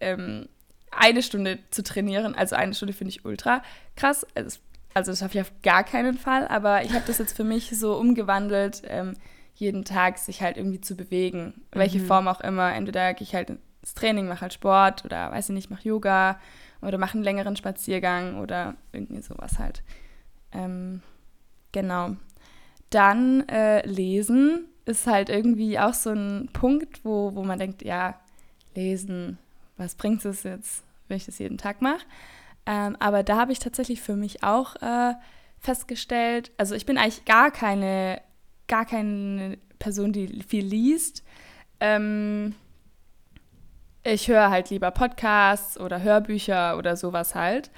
ähm, 0.00 0.48
eine 0.90 1.22
Stunde 1.22 1.58
zu 1.70 1.82
trainieren. 1.82 2.34
Also 2.34 2.56
eine 2.56 2.74
Stunde 2.74 2.92
finde 2.92 3.10
ich 3.10 3.24
ultra 3.24 3.62
krass. 3.96 4.26
Also, 4.34 4.58
also 4.94 5.12
das 5.12 5.20
schaffe 5.20 5.38
ich 5.38 5.40
auf 5.42 5.52
gar 5.62 5.84
keinen 5.84 6.18
Fall. 6.18 6.48
Aber 6.48 6.82
ich 6.82 6.92
habe 6.92 7.04
das 7.06 7.18
jetzt 7.18 7.36
für 7.36 7.44
mich 7.44 7.78
so 7.78 7.96
umgewandelt, 7.96 8.82
ähm, 8.86 9.14
jeden 9.54 9.84
Tag 9.84 10.18
sich 10.18 10.42
halt 10.42 10.56
irgendwie 10.56 10.80
zu 10.80 10.96
bewegen. 10.96 11.54
Mhm. 11.74 11.78
Welche 11.78 12.00
Form 12.00 12.28
auch 12.28 12.40
immer. 12.40 12.74
Entweder 12.74 13.14
gehe 13.14 13.26
ich 13.26 13.34
halt 13.34 13.50
ins 13.50 13.94
Training, 13.94 14.28
mache 14.28 14.42
halt 14.42 14.52
Sport 14.52 15.04
oder 15.04 15.30
weiß 15.30 15.48
ich 15.48 15.54
nicht, 15.54 15.70
mache 15.70 15.88
Yoga 15.88 16.38
oder 16.82 16.98
mache 16.98 17.14
einen 17.14 17.24
längeren 17.24 17.56
Spaziergang 17.56 18.38
oder 18.38 18.74
irgendwie 18.92 19.22
sowas 19.22 19.58
halt. 19.58 19.82
Ähm, 20.52 21.02
Genau. 21.72 22.16
Dann 22.90 23.48
äh, 23.48 23.86
lesen 23.86 24.66
ist 24.84 25.06
halt 25.06 25.28
irgendwie 25.28 25.78
auch 25.78 25.94
so 25.94 26.10
ein 26.10 26.48
Punkt, 26.52 27.04
wo, 27.04 27.34
wo 27.34 27.42
man 27.42 27.58
denkt, 27.58 27.82
ja, 27.82 28.18
lesen, 28.74 29.38
was 29.76 29.96
bringt 29.96 30.24
es 30.24 30.44
jetzt, 30.44 30.84
wenn 31.08 31.16
ich 31.16 31.26
das 31.26 31.38
jeden 31.38 31.58
Tag 31.58 31.82
mache? 31.82 32.04
Ähm, 32.66 32.96
aber 33.00 33.22
da 33.22 33.36
habe 33.36 33.52
ich 33.52 33.58
tatsächlich 33.58 34.00
für 34.00 34.16
mich 34.16 34.42
auch 34.42 34.76
äh, 34.76 35.14
festgestellt, 35.58 36.52
also 36.56 36.74
ich 36.74 36.86
bin 36.86 36.98
eigentlich 36.98 37.24
gar 37.24 37.50
keine, 37.50 38.20
gar 38.68 38.84
keine 38.84 39.58
Person, 39.78 40.12
die 40.12 40.42
viel 40.42 40.64
liest. 40.64 41.24
Ähm, 41.80 42.54
ich 44.04 44.28
höre 44.28 44.50
halt 44.50 44.70
lieber 44.70 44.92
Podcasts 44.92 45.78
oder 45.78 46.02
Hörbücher 46.02 46.78
oder 46.78 46.96
sowas 46.96 47.34
halt. 47.34 47.70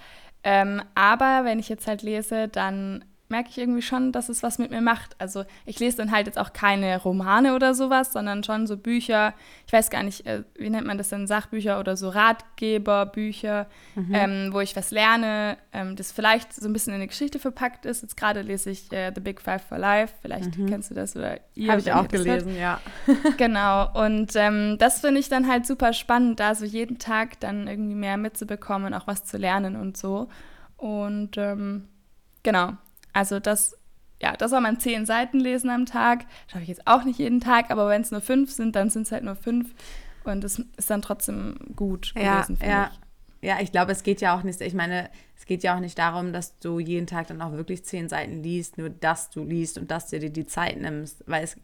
Ähm, 0.45 0.83
aber 0.95 1.45
wenn 1.45 1.59
ich 1.59 1.69
jetzt 1.69 1.87
halt 1.87 2.03
lese, 2.03 2.49
dann 2.49 3.05
merke 3.29 3.51
ich 3.51 3.59
irgendwie 3.59 3.83
schon, 3.83 4.13
dass 4.13 4.29
es 4.29 4.43
was 4.43 4.59
mit 4.59 4.71
mir 4.71 4.81
macht. 4.81 5.15
Also 5.19 5.45
ich 5.67 5.79
lese 5.79 5.99
dann 5.99 6.11
halt 6.11 6.27
jetzt 6.27 6.39
auch 6.39 6.53
keine 6.53 7.01
Romane 7.01 7.55
oder 7.55 7.75
sowas, 7.75 8.13
sondern 8.13 8.43
schon 8.43 8.67
so 8.67 8.77
Bücher, 8.77 9.35
ich 9.67 9.73
weiß 9.73 9.91
gar 9.91 10.03
nicht, 10.03 10.27
äh, 10.27 10.45
wie 10.57 10.71
nennt 10.71 10.87
man 10.87 10.99
das 10.99 11.11
denn, 11.11 11.27
Sachbücher 11.27 11.79
oder 11.79 11.97
so 11.97 12.09
Ratgeberbücher, 12.09 13.67
mhm. 13.95 14.15
ähm, 14.15 14.49
wo 14.53 14.61
ich 14.61 14.75
was 14.77 14.91
lerne, 14.91 15.59
ähm, 15.73 15.97
das 15.97 16.13
vielleicht 16.13 16.53
so 16.55 16.67
ein 16.69 16.73
bisschen 16.73 16.95
in 16.95 17.01
eine 17.01 17.09
Geschichte 17.09 17.39
verpackt 17.39 17.85
ist. 17.85 18.03
Jetzt 18.03 18.17
gerade 18.17 18.41
lese 18.43 18.71
ich 18.71 18.91
äh, 18.93 19.13
The 19.15 19.21
Big 19.21 19.41
Five 19.41 19.63
for 19.63 19.79
Life, 19.79 20.15
vielleicht 20.23 20.57
mhm. 20.57 20.67
kennst 20.67 20.91
du 20.91 20.95
das 20.95 21.15
oder 21.15 21.39
ihr. 21.55 21.71
Habe 21.71 21.81
ich 21.81 21.93
auch 21.93 22.09
gelesen, 22.09 22.57
ja. 22.57 22.81
genau, 23.37 23.93
und 24.05 24.33
ähm, 24.37 24.77
das 24.79 25.01
finde 25.01 25.21
ich 25.21 25.29
dann 25.29 25.49
halt 25.49 25.67
super 25.67 25.93
spannend, 25.93 26.41
da 26.41 26.55
so 26.55 26.65
jeden 26.65 26.99
Tag 26.99 27.41
dann 27.41 27.69
irgendwie 27.69 27.95
mehr 27.95 28.17
mitzubekommen, 28.17 28.95
auch 28.95 29.07
was 29.07 29.25
zu 29.25 29.37
lernen 29.37 29.77
und 29.77 29.97
so. 29.97 30.29
Und 30.79 31.37
ähm, 31.37 31.89
genau, 32.43 32.73
also 33.13 33.41
das, 33.41 33.77
ja, 34.21 34.37
das 34.37 34.51
soll 34.51 34.61
man 34.61 34.81
zehn 34.81 35.07
Seiten 35.07 35.41
lesen 35.41 35.71
am 35.71 35.87
Tag. 35.87 36.27
Schaffe 36.47 36.63
ich 36.63 36.69
jetzt 36.69 36.87
auch 36.87 37.05
nicht 37.05 37.19
jeden 37.19 37.41
Tag, 37.41 37.71
aber 37.71 37.89
wenn 37.89 38.03
es 38.03 38.11
nur 38.11 38.21
fünf 38.21 38.51
sind, 38.51 38.77
dann 38.77 38.91
sind 38.91 39.03
es 39.03 39.13
halt 39.13 39.25
nur 39.25 39.37
fünf. 39.37 39.75
Und 40.25 40.45
das 40.45 40.63
ist 40.77 40.91
dann 40.91 41.03
trotzdem 41.03 41.57
gut 41.75 42.13
ja, 42.17 42.43
gewesen, 42.43 42.59
ja. 42.63 42.91
ich. 42.93 43.01
Ja, 43.41 43.61
ich 43.61 43.71
glaube, 43.71 43.93
es 43.93 44.03
geht 44.03 44.21
ja 44.21 44.37
auch 44.37 44.43
nicht, 44.43 44.61
ich 44.61 44.75
meine, 44.75 45.11
es 45.37 45.47
geht 45.47 45.63
ja 45.63 45.77
auch 45.77 45.81
nicht 45.81 45.97
darum, 45.97 46.33
dass 46.33 46.59
du 46.59 46.81
jeden 46.81 47.07
Tag 47.07 47.29
dann 47.29 47.41
auch 47.41 47.53
wirklich 47.53 47.85
zehn 47.85 48.09
Seiten 48.09 48.43
liest, 48.43 48.79
nur 48.79 48.91
dass 48.91 49.31
du 49.31 49.45
liest 49.45 49.79
und 49.79 49.93
dass 49.93 50.09
du 50.09 50.19
dir 50.19 50.31
die 50.31 50.47
Zeit 50.47 50.81
nimmst. 50.81 51.23
Weil 51.27 51.45
es, 51.45 51.57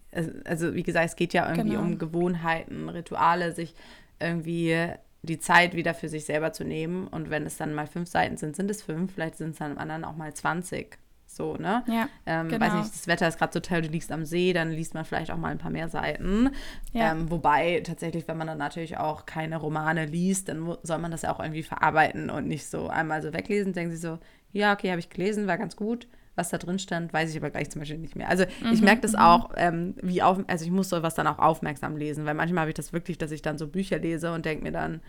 also 0.44 0.74
wie 0.74 0.84
gesagt, 0.84 1.06
es 1.06 1.16
geht 1.16 1.32
ja 1.32 1.48
irgendwie 1.48 1.70
genau. 1.70 1.82
um 1.82 1.98
Gewohnheiten, 1.98 2.88
Rituale, 2.88 3.52
sich 3.52 3.74
irgendwie 4.20 4.92
die 5.22 5.40
Zeit 5.40 5.74
wieder 5.74 5.94
für 5.94 6.08
sich 6.08 6.24
selber 6.24 6.52
zu 6.52 6.64
nehmen. 6.64 7.08
Und 7.08 7.30
wenn 7.30 7.44
es 7.44 7.56
dann 7.56 7.74
mal 7.74 7.88
fünf 7.88 8.08
Seiten 8.08 8.36
sind, 8.36 8.54
sind 8.54 8.70
es 8.70 8.82
fünf, 8.82 9.12
vielleicht 9.12 9.36
sind 9.36 9.50
es 9.50 9.58
dann 9.58 9.72
am 9.72 9.78
anderen 9.78 10.04
auch 10.04 10.16
mal 10.16 10.32
20. 10.32 10.96
So, 11.34 11.56
ne? 11.56 11.82
Ja, 11.88 12.08
ähm, 12.26 12.48
genau. 12.48 12.64
Weiß 12.64 12.74
nicht, 12.74 12.94
das 12.94 13.08
Wetter 13.08 13.26
ist 13.26 13.38
gerade 13.38 13.52
so 13.52 13.60
toll, 13.60 13.82
du 13.82 13.88
liegst 13.88 14.12
am 14.12 14.24
See, 14.24 14.52
dann 14.52 14.70
liest 14.70 14.94
man 14.94 15.04
vielleicht 15.04 15.30
auch 15.32 15.36
mal 15.36 15.48
ein 15.48 15.58
paar 15.58 15.72
mehr 15.72 15.88
Seiten. 15.88 16.50
Ja. 16.92 17.10
Ähm, 17.10 17.30
wobei 17.30 17.82
tatsächlich, 17.84 18.28
wenn 18.28 18.38
man 18.38 18.46
dann 18.46 18.58
natürlich 18.58 18.98
auch 18.98 19.26
keine 19.26 19.56
Romane 19.56 20.06
liest, 20.06 20.48
dann 20.48 20.76
soll 20.82 20.98
man 20.98 21.10
das 21.10 21.22
ja 21.22 21.34
auch 21.34 21.40
irgendwie 21.40 21.64
verarbeiten 21.64 22.30
und 22.30 22.46
nicht 22.46 22.66
so 22.66 22.88
einmal 22.88 23.20
so 23.20 23.32
weglesen. 23.32 23.72
Denken 23.72 23.90
sie 23.90 23.96
so, 23.96 24.18
ja, 24.52 24.72
okay, 24.72 24.90
habe 24.90 25.00
ich 25.00 25.10
gelesen, 25.10 25.48
war 25.48 25.58
ganz 25.58 25.74
gut. 25.74 26.06
Was 26.36 26.50
da 26.50 26.58
drin 26.58 26.80
stand, 26.80 27.12
weiß 27.12 27.30
ich 27.30 27.36
aber 27.36 27.50
gleich 27.50 27.70
zum 27.70 27.80
Beispiel 27.80 27.98
nicht 27.98 28.16
mehr. 28.16 28.28
Also 28.28 28.44
mhm, 28.60 28.72
ich 28.72 28.82
merke 28.82 29.02
das 29.02 29.12
mhm. 29.12 29.18
auch, 29.18 29.50
ähm, 29.56 29.94
wie 30.02 30.20
auf, 30.20 30.38
also 30.48 30.64
ich 30.64 30.70
muss 30.70 30.88
sowas 30.88 31.14
dann 31.14 31.28
auch 31.28 31.38
aufmerksam 31.38 31.96
lesen, 31.96 32.26
weil 32.26 32.34
manchmal 32.34 32.62
habe 32.62 32.70
ich 32.70 32.74
das 32.74 32.92
wirklich, 32.92 33.18
dass 33.18 33.30
ich 33.30 33.40
dann 33.40 33.56
so 33.56 33.68
Bücher 33.68 33.98
lese 33.98 34.32
und 34.32 34.44
denke 34.44 34.64
mir 34.64 34.72
dann, 34.72 35.00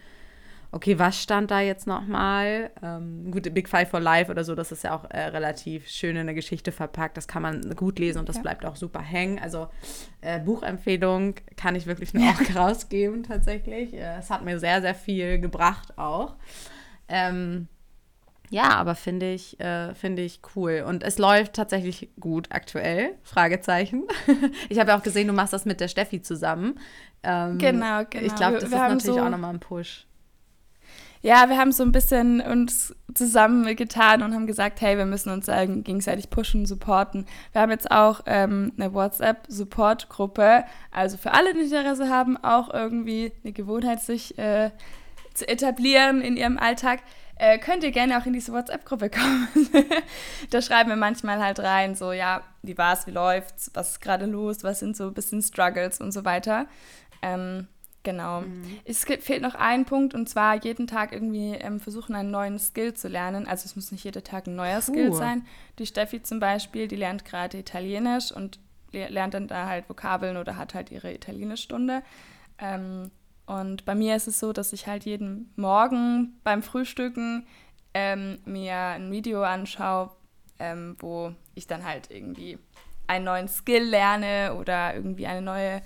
okay, 0.72 1.00
was 1.00 1.22
stand 1.22 1.52
da 1.52 1.62
jetzt 1.62 1.88
nochmal? 1.88 2.72
Ähm, 2.82 3.32
gut, 3.32 3.54
Big 3.54 3.70
Five 3.70 3.90
for 3.90 4.00
Life 4.00 4.32
oder 4.32 4.44
so, 4.44 4.56
das 4.56 4.72
ist 4.72 4.84
ja 4.84 4.96
auch 4.96 5.10
äh, 5.10 5.26
relativ 5.26 5.88
schön 5.88 6.16
in 6.16 6.22
eine 6.22 6.36
Geschichte 6.36 6.72
verpackt. 6.72 7.18
Das 7.18 7.28
kann 7.28 7.42
man 7.42 7.76
gut 7.76 8.00
lesen 8.00 8.20
und 8.20 8.30
das 8.30 8.38
ja. 8.38 8.42
bleibt 8.42 8.66
auch 8.66 8.76
super 8.76 9.02
hängen. 9.02 9.40
Also 9.40 9.68
äh, 10.22 10.40
Buchempfehlung 10.40 11.36
kann 11.56 11.76
ich 11.76 11.86
wirklich 11.86 12.14
nur 12.14 12.30
auch 12.30 12.56
rausgeben 12.56 13.24
tatsächlich. 13.24 13.94
Äh, 13.94 14.18
es 14.20 14.30
hat 14.30 14.44
mir 14.44 14.60
sehr, 14.60 14.82
sehr 14.82 14.96
viel 14.96 15.40
gebracht 15.40 15.98
auch. 15.98 16.36
Ähm, 17.08 17.68
ja, 18.50 18.70
aber 18.76 18.96
finde 18.96 19.34
ich, 19.34 19.60
äh, 19.60 19.94
finde 19.96 20.22
ich 20.22 20.42
cool. 20.56 20.84
Und 20.88 21.04
es 21.04 21.18
läuft 21.18 21.54
tatsächlich 21.54 22.10
gut 22.20 22.48
aktuell. 22.52 23.16
Fragezeichen. 23.24 24.04
ich 24.70 24.80
habe 24.80 24.92
ja 24.92 24.98
auch 24.98 25.04
gesehen, 25.04 25.28
du 25.28 25.34
machst 25.34 25.54
das 25.54 25.66
mit 25.66 25.80
der 25.80 25.88
Steffi 25.88 26.22
zusammen. 26.22 26.80
Ähm, 27.24 27.58
genau, 27.58 28.04
genau. 28.10 28.26
Ich 28.26 28.36
glaube, 28.36 28.60
das 28.60 28.70
wir, 28.70 28.78
ist 28.78 28.82
natürlich 28.82 29.04
so 29.04 29.20
auch 29.20 29.30
nochmal 29.30 29.54
ein 29.54 29.60
Push. 29.60 30.06
Ja, 31.26 31.50
wir 31.50 31.58
haben 31.58 31.72
so 31.72 31.82
ein 31.82 31.92
bisschen 31.92 32.40
uns 32.40 32.96
zusammengetan 33.16 34.22
und 34.22 34.36
haben 34.36 34.46
gesagt, 34.46 34.80
hey, 34.82 34.96
wir 34.96 35.08
müssen 35.08 35.32
uns 35.32 35.48
gegenseitig 35.48 36.30
pushen, 36.30 36.68
supporten. 36.68 37.26
Wir 37.52 37.62
haben 37.62 37.72
jetzt 37.72 37.90
auch 37.90 38.22
ähm, 38.28 38.74
eine 38.78 38.94
WhatsApp-Support-Gruppe, 38.94 40.66
also 40.92 41.18
für 41.18 41.34
alle, 41.34 41.56
die 41.56 41.62
Interesse 41.62 42.10
haben, 42.10 42.38
auch 42.38 42.72
irgendwie 42.72 43.32
eine 43.44 43.54
Gewohnheit 43.54 44.02
sich 44.02 44.38
äh, 44.38 44.70
zu 45.34 45.48
etablieren 45.48 46.22
in 46.22 46.38
ihrem 46.38 46.60
Alltag. 46.60 47.00
Äh, 47.38 47.58
könnt 47.58 47.84
ihr 47.84 47.92
gerne 47.92 48.20
auch 48.20 48.28
in 48.28 48.34
diese 48.34 48.54
WhatsApp-Gruppe 48.54 49.10
kommen. 49.20 49.48
da 50.52 50.62
schreiben 50.62 50.92
wir 50.92 50.96
manchmal 50.96 51.40
halt 51.40 51.60
rein, 51.60 51.96
so, 51.96 52.12
ja, 52.12 52.44
wie 52.62 52.78
war's, 52.78 53.08
wie 53.08 53.12
läuft's, 53.12 53.72
was 53.74 53.94
ist 53.94 54.02
gerade 54.02 54.28
los, 54.28 54.64
was 54.64 54.80
sind 54.80 54.96
so 54.96 55.08
ein 55.08 55.16
bisschen 55.16 55.42
Struggles 55.42 56.00
und 56.00 56.12
so 56.12 56.24
weiter. 56.24 56.68
Ähm, 57.24 57.68
Genau. 58.06 58.42
Mhm. 58.42 58.80
Es 58.86 59.04
fehlt 59.04 59.42
noch 59.42 59.56
ein 59.56 59.84
Punkt 59.84 60.14
und 60.14 60.30
zwar 60.30 60.64
jeden 60.64 60.88
Tag 60.88 61.12
irgendwie 61.12 61.56
ähm, 61.56 61.82
versuchen, 61.82 62.16
einen 62.16 62.32
neuen 62.32 62.60
Skill 62.60 62.94
zu 62.94 63.10
lernen. 63.10 63.48
Also 63.48 63.66
es 63.66 63.76
muss 63.76 63.92
nicht 63.92 64.06
jeder 64.06 64.24
Tag 64.24 64.48
ein 64.48 64.56
neuer 64.56 64.80
Puh. 64.80 64.94
Skill 64.94 65.14
sein. 65.14 65.46
Die 65.80 65.86
Steffi 65.86 66.22
zum 66.22 66.40
Beispiel, 66.40 66.88
die 66.88 66.96
lernt 66.96 67.26
gerade 67.26 67.58
Italienisch 67.58 68.32
und 68.32 68.60
lernt 68.92 69.34
dann 69.34 69.48
da 69.48 69.66
halt 69.66 69.90
Vokabeln 69.90 70.38
oder 70.38 70.56
hat 70.56 70.74
halt 70.74 70.92
ihre 70.92 71.14
Italienischstunde. 71.14 72.04
Ähm, 72.60 73.12
und 73.48 73.86
bei 73.86 73.96
mir 73.96 74.16
ist 74.16 74.28
es 74.28 74.40
so, 74.40 74.54
dass 74.54 74.72
ich 74.72 74.88
halt 74.88 75.04
jeden 75.04 75.52
Morgen 75.56 76.40
beim 76.44 76.64
Frühstücken 76.64 77.46
ähm, 77.94 78.38
mir 78.46 78.76
ein 78.76 79.12
Video 79.12 79.44
anschaue, 79.44 80.12
ähm, 80.60 80.96
wo 81.00 81.34
ich 81.56 81.66
dann 81.66 81.84
halt 81.84 82.12
irgendwie 82.12 82.60
einen 83.08 83.26
neuen 83.26 83.48
Skill 83.48 83.84
lerne 83.84 84.56
oder 84.60 84.96
irgendwie 84.96 85.28
eine 85.28 85.42
neue, 85.42 85.82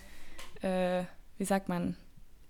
äh, 0.61 1.03
wie 1.37 1.45
sagt 1.45 1.69
man, 1.69 1.95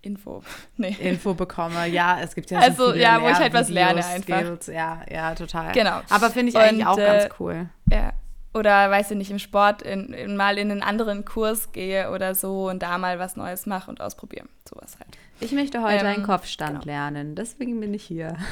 Info. 0.02 0.42
Nee. 0.76 0.96
Info 1.00 1.34
bekomme. 1.34 1.86
Ja, 1.88 2.20
es 2.20 2.34
gibt 2.34 2.50
ja 2.50 2.60
so 2.60 2.66
Also, 2.66 2.94
ja, 2.94 3.20
wo 3.20 3.28
ich 3.28 3.34
halt 3.34 3.52
was 3.52 3.68
lerne 3.68 4.04
einfach. 4.04 4.40
Skills. 4.40 4.66
Ja, 4.68 5.02
ja, 5.10 5.34
total. 5.34 5.72
Genau. 5.72 6.00
Aber 6.08 6.30
finde 6.30 6.50
ich 6.50 6.54
und, 6.54 6.62
eigentlich 6.62 6.86
auch 6.86 6.98
äh, 6.98 7.04
ganz 7.04 7.28
cool. 7.38 7.68
Ja. 7.90 8.12
Oder, 8.52 8.90
weiß 8.90 9.12
ich 9.12 9.16
nicht, 9.16 9.30
im 9.30 9.38
Sport 9.38 9.82
in, 9.82 10.12
in, 10.12 10.36
mal 10.36 10.58
in 10.58 10.70
einen 10.70 10.82
anderen 10.82 11.24
Kurs 11.24 11.70
gehe 11.70 12.10
oder 12.10 12.34
so 12.34 12.68
und 12.68 12.82
da 12.82 12.98
mal 12.98 13.18
was 13.18 13.36
Neues 13.36 13.66
mache 13.66 13.90
und 13.90 14.00
ausprobiere. 14.00 14.46
Sowas 14.68 14.96
halt. 14.98 15.18
Ich 15.38 15.52
möchte 15.52 15.82
heute 15.82 16.04
ähm, 16.04 16.14
einen 16.14 16.22
Kopfstand 16.24 16.80
genau. 16.80 16.84
lernen, 16.84 17.34
deswegen 17.34 17.78
bin 17.80 17.94
ich 17.94 18.04
hier. 18.04 18.36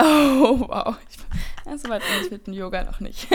Oh, 0.00 0.58
wow. 0.66 0.96
So 1.76 1.88
weit 1.88 2.02
bin 2.02 2.24
ich 2.24 2.30
mit 2.32 2.46
dem 2.48 2.54
Yoga 2.54 2.82
noch 2.82 2.98
nicht. 2.98 3.28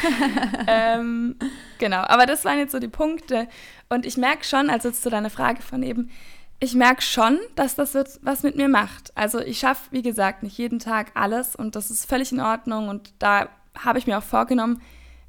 ähm, 0.68 1.34
genau, 1.78 2.02
aber 2.02 2.26
das 2.26 2.44
waren 2.44 2.58
jetzt 2.58 2.70
so 2.70 2.78
die 2.78 2.86
Punkte. 2.86 3.48
Und 3.88 4.06
ich 4.06 4.16
merke 4.16 4.44
schon, 4.44 4.70
also 4.70 4.92
zu 4.92 5.10
deiner 5.10 5.30
Frage 5.30 5.62
von 5.62 5.82
eben, 5.82 6.10
ich 6.58 6.74
merke 6.74 7.02
schon, 7.02 7.38
dass 7.54 7.74
das 7.74 8.20
was 8.22 8.42
mit 8.42 8.56
mir 8.56 8.68
macht. 8.68 9.12
Also 9.14 9.40
ich 9.40 9.58
schaffe, 9.58 9.90
wie 9.90 10.02
gesagt, 10.02 10.42
nicht 10.42 10.56
jeden 10.58 10.78
Tag 10.78 11.12
alles 11.14 11.54
und 11.54 11.76
das 11.76 11.90
ist 11.90 12.06
völlig 12.06 12.32
in 12.32 12.40
Ordnung 12.40 12.88
und 12.88 13.12
da 13.18 13.48
habe 13.78 13.98
ich 13.98 14.06
mir 14.06 14.18
auch 14.18 14.22
vorgenommen, 14.22 14.80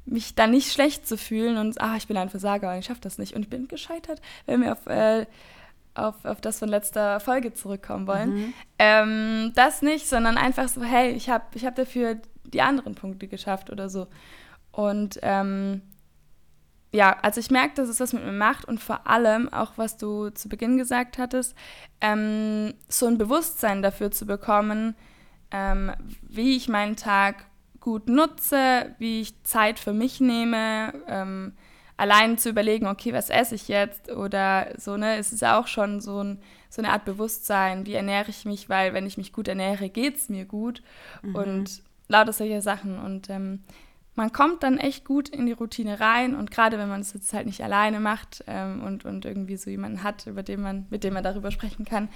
mich 0.06 0.34
da 0.34 0.46
nicht 0.46 0.72
schlecht 0.72 1.06
zu 1.06 1.18
fühlen 1.18 1.58
und, 1.58 1.80
ah, 1.80 1.96
ich 1.96 2.06
bin 2.06 2.16
ein 2.16 2.30
Versager 2.30 2.72
und 2.72 2.78
ich 2.78 2.86
schaffe 2.86 3.02
das 3.02 3.18
nicht 3.18 3.34
und 3.34 3.42
ich 3.42 3.50
bin 3.50 3.68
gescheitert, 3.68 4.22
wenn 4.46 4.62
wir 4.62 4.72
auf, 4.72 4.86
äh, 4.86 5.26
auf, 5.94 6.24
auf 6.24 6.40
das 6.40 6.60
von 6.60 6.68
letzter 6.68 7.20
Folge 7.20 7.52
zurückkommen 7.52 8.06
wollen. 8.06 8.34
Mhm. 8.34 8.54
Ähm, 8.78 9.52
das 9.54 9.82
nicht, 9.82 10.08
sondern 10.08 10.38
einfach 10.38 10.68
so, 10.68 10.82
hey, 10.82 11.10
ich 11.10 11.28
habe 11.28 11.44
ich 11.54 11.66
hab 11.66 11.74
dafür 11.76 12.18
die 12.44 12.62
anderen 12.62 12.94
Punkte 12.94 13.28
geschafft 13.28 13.68
oder 13.70 13.90
so. 13.90 14.06
Und 14.72 15.18
ähm, 15.22 15.82
ja, 16.92 17.16
also 17.22 17.40
ich 17.40 17.50
merke, 17.50 17.74
dass 17.74 17.88
es 17.88 18.00
was 18.00 18.12
mit 18.12 18.24
mir 18.24 18.32
macht 18.32 18.64
und 18.64 18.80
vor 18.80 19.06
allem 19.06 19.52
auch, 19.52 19.72
was 19.76 19.98
du 19.98 20.30
zu 20.30 20.48
Beginn 20.48 20.78
gesagt 20.78 21.18
hattest, 21.18 21.54
ähm, 22.00 22.74
so 22.88 23.06
ein 23.06 23.18
Bewusstsein 23.18 23.82
dafür 23.82 24.10
zu 24.10 24.26
bekommen, 24.26 24.94
ähm, 25.50 25.92
wie 26.22 26.56
ich 26.56 26.68
meinen 26.68 26.96
Tag 26.96 27.46
gut 27.80 28.08
nutze, 28.08 28.94
wie 28.98 29.20
ich 29.20 29.42
Zeit 29.44 29.78
für 29.78 29.92
mich 29.92 30.20
nehme, 30.20 30.94
ähm, 31.06 31.52
allein 31.98 32.38
zu 32.38 32.48
überlegen, 32.48 32.86
okay, 32.86 33.12
was 33.12 33.28
esse 33.28 33.54
ich 33.54 33.68
jetzt 33.68 34.10
oder 34.10 34.68
so, 34.78 34.96
ne, 34.96 35.16
es 35.16 35.32
ist 35.32 35.42
ja 35.42 35.60
auch 35.60 35.66
schon 35.66 36.00
so, 36.00 36.22
ein, 36.22 36.40
so 36.70 36.80
eine 36.80 36.92
Art 36.92 37.04
Bewusstsein, 37.04 37.86
wie 37.86 37.94
ernähre 37.94 38.30
ich 38.30 38.44
mich, 38.44 38.68
weil 38.68 38.94
wenn 38.94 39.06
ich 39.06 39.18
mich 39.18 39.32
gut 39.32 39.48
ernähre, 39.48 39.90
geht 39.90 40.16
es 40.16 40.28
mir 40.28 40.46
gut 40.46 40.82
mhm. 41.22 41.34
und 41.34 41.82
lauter 42.08 42.32
solche 42.32 42.62
Sachen 42.62 42.98
und 42.98 43.28
ähm, 43.28 43.64
man 44.18 44.32
kommt 44.32 44.64
dann 44.64 44.78
echt 44.78 45.04
gut 45.04 45.28
in 45.28 45.46
die 45.46 45.52
Routine 45.52 46.00
rein 46.00 46.34
und 46.34 46.50
gerade 46.50 46.76
wenn 46.76 46.88
man 46.88 47.00
es 47.00 47.14
jetzt 47.14 47.32
halt 47.32 47.46
nicht 47.46 47.62
alleine 47.62 48.00
macht 48.00 48.42
ähm, 48.48 48.82
und, 48.82 49.04
und 49.04 49.24
irgendwie 49.24 49.56
so 49.56 49.70
jemanden 49.70 50.02
hat, 50.02 50.26
über 50.26 50.42
den 50.42 50.60
man, 50.60 50.86
mit 50.90 51.04
dem 51.04 51.14
man 51.14 51.22
darüber 51.22 51.52
sprechen 51.52 51.84
kann, 51.84 52.08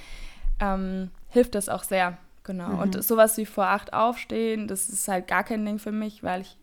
ähm, 0.60 1.10
hilft 1.28 1.54
das 1.54 1.68
auch 1.68 1.84
sehr. 1.84 2.18
Genau. 2.42 2.70
Mhm. 2.70 2.78
Und 2.80 3.04
sowas 3.04 3.36
wie 3.36 3.46
vor 3.46 3.68
acht 3.68 3.92
aufstehen, 3.92 4.66
das 4.66 4.88
ist 4.88 5.06
halt 5.06 5.28
gar 5.28 5.44
kein 5.44 5.64
Ding 5.64 5.78
für 5.78 5.92
mich, 5.92 6.24
weil 6.24 6.40
ich 6.40 6.58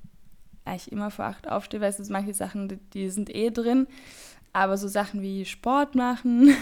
eigentlich 0.65 0.91
immer 0.91 1.09
vor 1.09 1.25
acht 1.25 1.49
aufstehe, 1.49 1.79
weil 1.79 1.91
es 1.91 1.97
sind 1.97 2.09
manche 2.09 2.33
Sachen, 2.33 2.67
die, 2.67 2.77
die 2.93 3.09
sind 3.09 3.33
eh 3.33 3.49
drin. 3.49 3.87
Aber 4.51 4.75
so 4.77 4.89
Sachen 4.89 5.21
wie 5.21 5.45
Sport 5.45 5.95
machen 5.95 6.53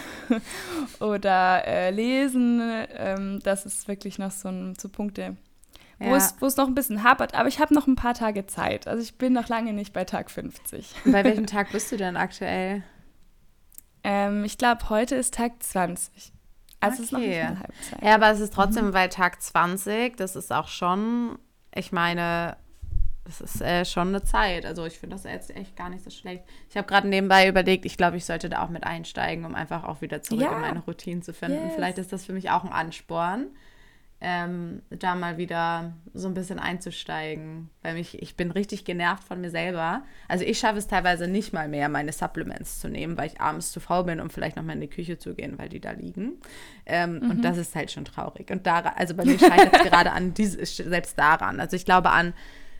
oder 1.00 1.66
äh, 1.66 1.90
lesen, 1.90 2.62
ähm, 2.96 3.40
das 3.42 3.66
ist 3.66 3.88
wirklich 3.88 4.20
noch 4.20 4.32
so, 4.32 4.50
ein, 4.50 4.76
so 4.78 4.88
Punkte, 4.88 5.36
wo, 6.00 6.10
ja. 6.10 6.18
es, 6.18 6.36
wo 6.40 6.46
es 6.46 6.58
noch 6.58 6.68
ein 6.68 6.76
bisschen 6.76 7.04
hapert. 7.04 7.34
Aber 7.34 7.48
ich 7.48 7.60
habe 7.60 7.74
noch 7.74 7.88
ein 7.88 7.96
paar 7.96 8.14
Tage 8.14 8.46
Zeit. 8.46 8.88
Also 8.88 9.02
ich 9.02 9.18
bin 9.18 9.34
noch 9.34 9.48
lange 9.48 9.74
nicht 9.74 9.94
bei 9.94 10.04
Tag 10.04 10.30
50. 10.30 10.94
Bei 11.06 11.24
welchem 11.24 11.48
Tag 11.48 11.72
bist 11.72 11.92
du 11.92 11.98
denn 11.98 12.18
aktuell? 12.18 12.84
Ähm, 14.04 14.44
ich 14.44 14.58
glaube, 14.58 14.90
heute 14.90 15.16
ist 15.16 15.34
Tag 15.34 15.54
20. 15.60 16.34
Also 16.80 16.94
okay. 16.94 16.94
es 16.94 17.00
ist 17.00 17.12
noch 17.12 17.20
nicht 17.20 17.40
eine 17.40 17.60
Halbzeit. 17.60 18.04
Ja, 18.04 18.16
aber 18.16 18.32
es 18.32 18.40
ist 18.40 18.54
trotzdem 18.54 18.88
mhm. 18.88 18.92
bei 18.92 19.08
Tag 19.08 19.42
20. 19.42 20.16
Das 20.18 20.36
ist 20.36 20.54
auch 20.54 20.68
schon, 20.68 21.40
ich 21.74 21.92
meine, 21.92 22.58
das 23.26 23.42
ist 23.42 23.62
äh, 23.62 23.84
schon 23.84 24.10
eine 24.10 24.24
Zeit. 24.24 24.68
Also 24.68 24.86
ich 24.86 25.00
finde 25.00 25.16
das 25.16 25.24
jetzt 25.24 25.56
echt 25.56 25.76
gar 25.76 25.90
nicht 25.90 26.04
so 26.04 26.12
schlecht. 26.12 26.44
Ich 26.70 26.78
habe 26.78 26.88
gerade 26.88 27.08
nebenbei 27.08 27.48
überlegt, 27.48 27.86
ich 27.86 27.98
glaube, 27.98 28.18
ich 28.18 28.26
sollte 28.26 28.50
da 28.50 28.64
auch 28.64 28.70
mit 28.70 28.84
einsteigen, 28.84 29.46
um 29.46 29.56
einfach 29.56 29.84
auch 29.84 30.02
wieder 30.02 30.22
zurück 30.22 30.44
ja. 30.44 30.56
in 30.56 30.62
meine 30.62 30.80
Routine 30.80 31.22
zu 31.22 31.34
finden. 31.34 31.66
Yes. 31.66 31.74
Vielleicht 31.74 31.98
ist 31.98 32.14
das 32.14 32.26
für 32.26 32.34
mich 32.34 32.52
auch 32.52 32.64
ein 32.64 32.72
Ansporn 32.72 33.48
ähm, 34.20 34.82
da 34.90 35.14
mal 35.14 35.38
wieder 35.38 35.94
so 36.14 36.28
ein 36.28 36.34
bisschen 36.34 36.58
einzusteigen. 36.58 37.70
Weil 37.84 37.94
mich, 37.94 38.20
ich 38.22 38.36
bin 38.36 38.50
richtig 38.50 38.84
genervt 38.84 39.24
von 39.24 39.40
mir 39.42 39.52
selber. 39.52 40.02
Also 40.28 40.44
ich 40.44 40.58
schaffe 40.58 40.80
es 40.80 40.88
teilweise 40.88 41.28
nicht 41.28 41.54
mal 41.54 41.68
mehr, 41.68 41.88
meine 41.88 42.12
Supplements 42.12 42.80
zu 42.80 42.90
nehmen, 42.90 43.16
weil 43.18 43.28
ich 43.28 43.40
abends 43.40 43.72
zu 43.72 43.80
faul 43.80 44.06
bin, 44.06 44.20
um 44.20 44.30
vielleicht 44.30 44.56
noch 44.56 44.64
mal 44.64 44.74
in 44.74 44.82
die 44.82 44.90
Küche 44.90 45.20
zu 45.20 45.36
gehen, 45.36 45.60
weil 45.60 45.70
die 45.70 45.80
da 45.80 45.92
liegen. 45.92 46.34
Ähm, 46.86 47.20
mhm. 47.20 47.30
Und 47.30 47.42
das 47.46 47.58
ist 47.58 47.76
halt 47.76 47.92
schon 47.92 48.06
traurig. 48.06 48.50
Und 48.50 48.66
da, 48.66 48.80
also 48.80 49.14
bei 49.14 49.24
mir 49.24 49.38
scheitert 49.38 49.76
es 49.76 49.84
gerade 49.90 50.12
an 50.12 50.34
dieses, 50.34 50.78
selbst 50.78 51.20
daran. 51.20 51.60
Also 51.60 51.76
ich 51.76 51.86
glaube 51.86 52.10
an 52.10 52.34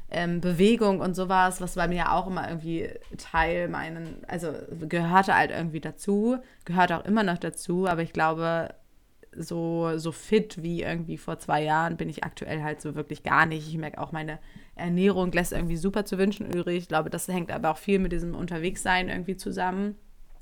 ähm, 0.10 0.42
Bewegung 0.42 1.02
und 1.02 1.16
sowas, 1.16 1.62
was 1.62 1.76
bei 1.76 1.88
mir 1.88 2.14
auch 2.14 2.28
immer 2.28 2.48
irgendwie 2.48 2.90
Teil 3.18 3.68
meinen, 3.68 4.24
also 4.28 4.54
gehörte 4.88 5.36
halt 5.36 5.52
irgendwie 5.52 5.82
dazu, 5.82 6.38
gehört 6.66 6.92
auch 6.92 7.06
immer 7.06 7.24
noch 7.24 7.38
dazu, 7.38 7.88
aber 7.88 8.02
ich 8.02 8.14
glaube, 8.14 8.70
so, 9.38 9.98
so 9.98 10.12
fit 10.12 10.62
wie 10.62 10.82
irgendwie 10.82 11.18
vor 11.18 11.40
zwei 11.40 11.64
Jahren 11.64 11.98
bin 11.98 12.10
ich 12.10 12.24
aktuell 12.24 12.64
halt 12.64 12.82
so 12.82 12.96
wirklich 12.96 13.24
gar 13.24 13.46
nicht. 13.46 13.68
Ich 13.68 13.78
merke 13.78 14.00
auch, 14.00 14.12
meine 14.12 14.40
Ernährung 14.76 15.32
lässt 15.32 15.54
irgendwie 15.54 15.78
super 15.78 16.06
zu 16.06 16.18
wünschen 16.18 16.48
übrig. 16.48 16.78
Ich 16.78 16.88
glaube, 16.88 17.10
das 17.10 17.28
hängt 17.28 17.52
aber 17.52 17.72
auch 17.72 17.78
viel 17.78 18.00
mit 18.00 18.12
diesem 18.12 18.36
Unterwegssein 18.36 19.10
irgendwie 19.10 19.38
zusammen, 19.38 19.96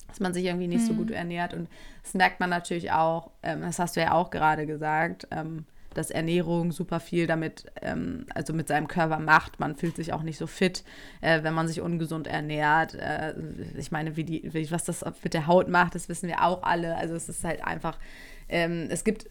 dass 0.08 0.20
man 0.20 0.34
sich 0.34 0.46
irgendwie 0.46 0.68
nicht 0.68 0.84
mhm. 0.84 0.88
so 0.88 0.94
gut 0.94 1.12
ernährt. 1.12 1.54
Und 1.54 1.70
das 2.04 2.14
merkt 2.14 2.40
man 2.40 2.50
natürlich 2.50 2.92
auch, 2.92 3.32
ähm, 3.44 3.62
das 3.62 3.80
hast 3.80 3.96
du 3.96 4.02
ja 4.02 4.14
auch 4.14 4.30
gerade 4.30 4.66
gesagt, 4.66 5.28
ähm, 5.32 5.66
dass 5.98 6.12
Ernährung 6.12 6.72
super 6.72 7.00
viel 7.00 7.26
damit, 7.26 7.66
ähm, 7.82 8.26
also 8.34 8.54
mit 8.54 8.68
seinem 8.68 8.88
Körper 8.88 9.20
macht. 9.20 9.60
Man 9.60 9.76
fühlt 9.76 9.96
sich 9.96 10.14
auch 10.14 10.24
nicht 10.24 10.38
so 10.38 10.48
fit, 10.48 10.84
äh, 11.22 11.44
wenn 11.44 11.54
man 11.54 11.68
sich 11.68 11.82
ungesund 11.82 12.28
ernährt. 12.28 12.94
Äh, 12.94 13.34
ich 13.78 13.92
meine, 13.92 14.16
wie 14.16 14.24
die, 14.24 14.54
wie, 14.54 14.70
was 14.72 14.84
das 14.84 15.04
mit 15.24 15.34
der 15.34 15.48
Haut 15.48 15.70
macht, 15.70 15.96
das 15.96 16.10
wissen 16.10 16.28
wir 16.28 16.44
auch 16.44 16.64
alle. 16.64 16.96
Also 16.96 17.16
es 17.16 17.28
ist 17.28 17.44
halt 17.44 17.64
einfach 17.64 17.98
ähm, 18.50 18.88
es 18.90 19.04
gibt 19.04 19.28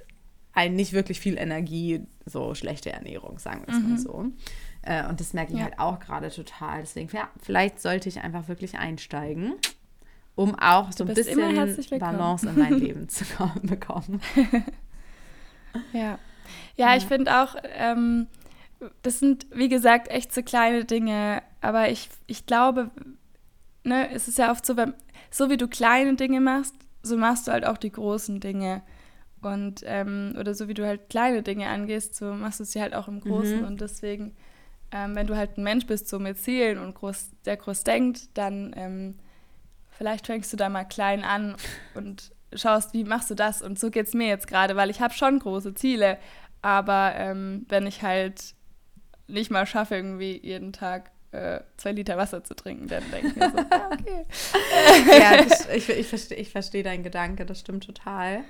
ein 0.53 0.75
nicht 0.75 0.93
wirklich 0.93 1.21
viel 1.21 1.37
Energie, 1.37 2.07
so 2.27 2.55
schlechte 2.55 2.93
Ernährung, 2.93 3.39
sagen 3.39 3.63
wir 3.67 3.75
es 3.75 3.81
mhm. 3.81 3.91
mal 3.91 3.99
so. 3.99 4.25
Äh, 4.83 5.09
und 5.09 5.21
das 5.21 5.33
merke 5.33 5.53
ich 5.53 5.59
ja. 5.59 5.65
halt 5.65 5.79
auch 5.79 5.99
gerade 5.99 6.31
total. 6.31 6.81
Deswegen, 6.81 7.09
ja, 7.13 7.29
vielleicht 7.43 7.81
sollte 7.81 8.09
ich 8.09 8.21
einfach 8.21 8.49
wirklich 8.49 8.79
einsteigen, 8.79 9.55
um 10.37 10.55
auch 10.55 10.93
so 10.93 11.05
ein 11.05 11.15
bisschen 11.15 11.41
Balance 11.99 12.49
in 12.49 12.59
mein 12.59 12.75
Leben 12.75 13.09
zu 13.09 13.25
bekommen. 13.63 14.21
ja. 15.93 16.19
Ja, 16.77 16.97
ich 16.97 17.05
finde 17.05 17.43
auch, 17.43 17.57
ähm, 17.77 18.27
das 19.03 19.21
sind, 19.21 19.47
wie 19.53 19.69
gesagt, 19.69 20.09
echt 20.09 20.33
so 20.33 20.43
kleine 20.43 20.85
Dinge, 20.85 21.43
aber 21.61 21.91
ich, 21.91 22.09
ich 22.27 22.47
glaube, 22.47 22.91
ne, 23.85 24.11
es 24.11 24.29
ist 24.29 24.39
ja 24.39 24.51
oft 24.51 24.67
so, 24.67 24.77
wenn, 24.77 24.95
so 25.31 25.51
wie 25.51 25.57
du 25.57 25.69
kleine 25.69 26.15
Dinge 26.17 26.41
machst, 26.41 26.75
so 27.03 27.17
machst 27.17 27.47
du 27.47 27.53
halt 27.53 27.67
auch 27.67 27.79
die 27.79 27.93
großen 27.93 28.41
Dinge. 28.41 28.83
Und 29.43 29.83
ähm, 29.85 30.35
oder 30.39 30.55
so 30.55 30.69
wie 30.69 30.75
du 30.75 30.87
halt 30.87 31.11
kleine 31.11 31.43
Dinge 31.43 31.69
angehst, 31.69 32.15
so 32.15 32.33
machst 32.33 32.61
du 32.61 32.65
sie 32.65 32.81
halt 32.81 32.95
auch 32.95 33.09
im 33.09 33.21
Großen. 33.21 33.61
Mhm. 33.61 33.67
Und 33.67 33.81
deswegen, 33.81 34.35
ähm, 34.91 35.15
wenn 35.15 35.27
du 35.27 35.37
halt 35.37 35.59
ein 35.59 35.65
Mensch 35.65 35.87
bist, 35.87 36.09
so 36.09 36.19
mit 36.19 36.39
Zielen 36.39 36.79
und 36.79 36.95
groß, 36.95 37.31
der 37.45 37.59
groß 37.59 37.85
denkt, 37.85 38.31
dann 38.35 38.73
ähm, 38.75 39.17
vielleicht 39.91 40.27
fängst 40.27 40.53
du 40.53 40.57
da 40.57 40.71
mal 40.71 40.85
klein 40.85 41.25
an 41.25 41.57
und 41.95 42.33
schaust, 42.55 42.93
wie 42.93 43.05
machst 43.05 43.31
du 43.31 43.35
das? 43.35 43.63
Und 43.63 43.79
so 43.79 43.91
geht 43.91 44.07
es 44.07 44.15
mir 44.15 44.29
jetzt 44.29 44.47
gerade, 44.47 44.77
weil 44.77 44.91
ich 44.91 45.01
habe 45.01 45.15
schon 45.15 45.39
große 45.39 45.75
Ziele, 45.75 46.19
aber 46.63 47.13
ähm, 47.17 47.67
wenn 47.69 47.87
ich 47.87 48.03
halt 48.03 48.55
nicht 49.27 49.51
mal 49.51 49.67
schaffe, 49.67 49.97
irgendwie 49.97 50.39
jeden 50.43 50.73
Tag 50.73 51.11
äh, 51.33 51.61
zwei 51.77 51.93
Liter 51.93 52.17
Wasser 52.17 52.45
zu 52.45 52.55
trinken, 52.55 52.87
dann 52.87 53.03
denke 53.11 53.29
ich 53.29 53.37
mir 53.37 53.51
so, 53.51 53.59
ja, 53.71 53.91
okay. 53.93 55.19
ja, 55.21 55.43
das, 55.43 55.69
ich, 55.75 55.89
ich 55.89 56.07
verstehe 56.07 56.45
versteh 56.45 56.83
deinen 56.83 57.03
Gedanke, 57.03 57.45
das 57.45 57.61
stimmt 57.61 57.85
total. 57.85 58.45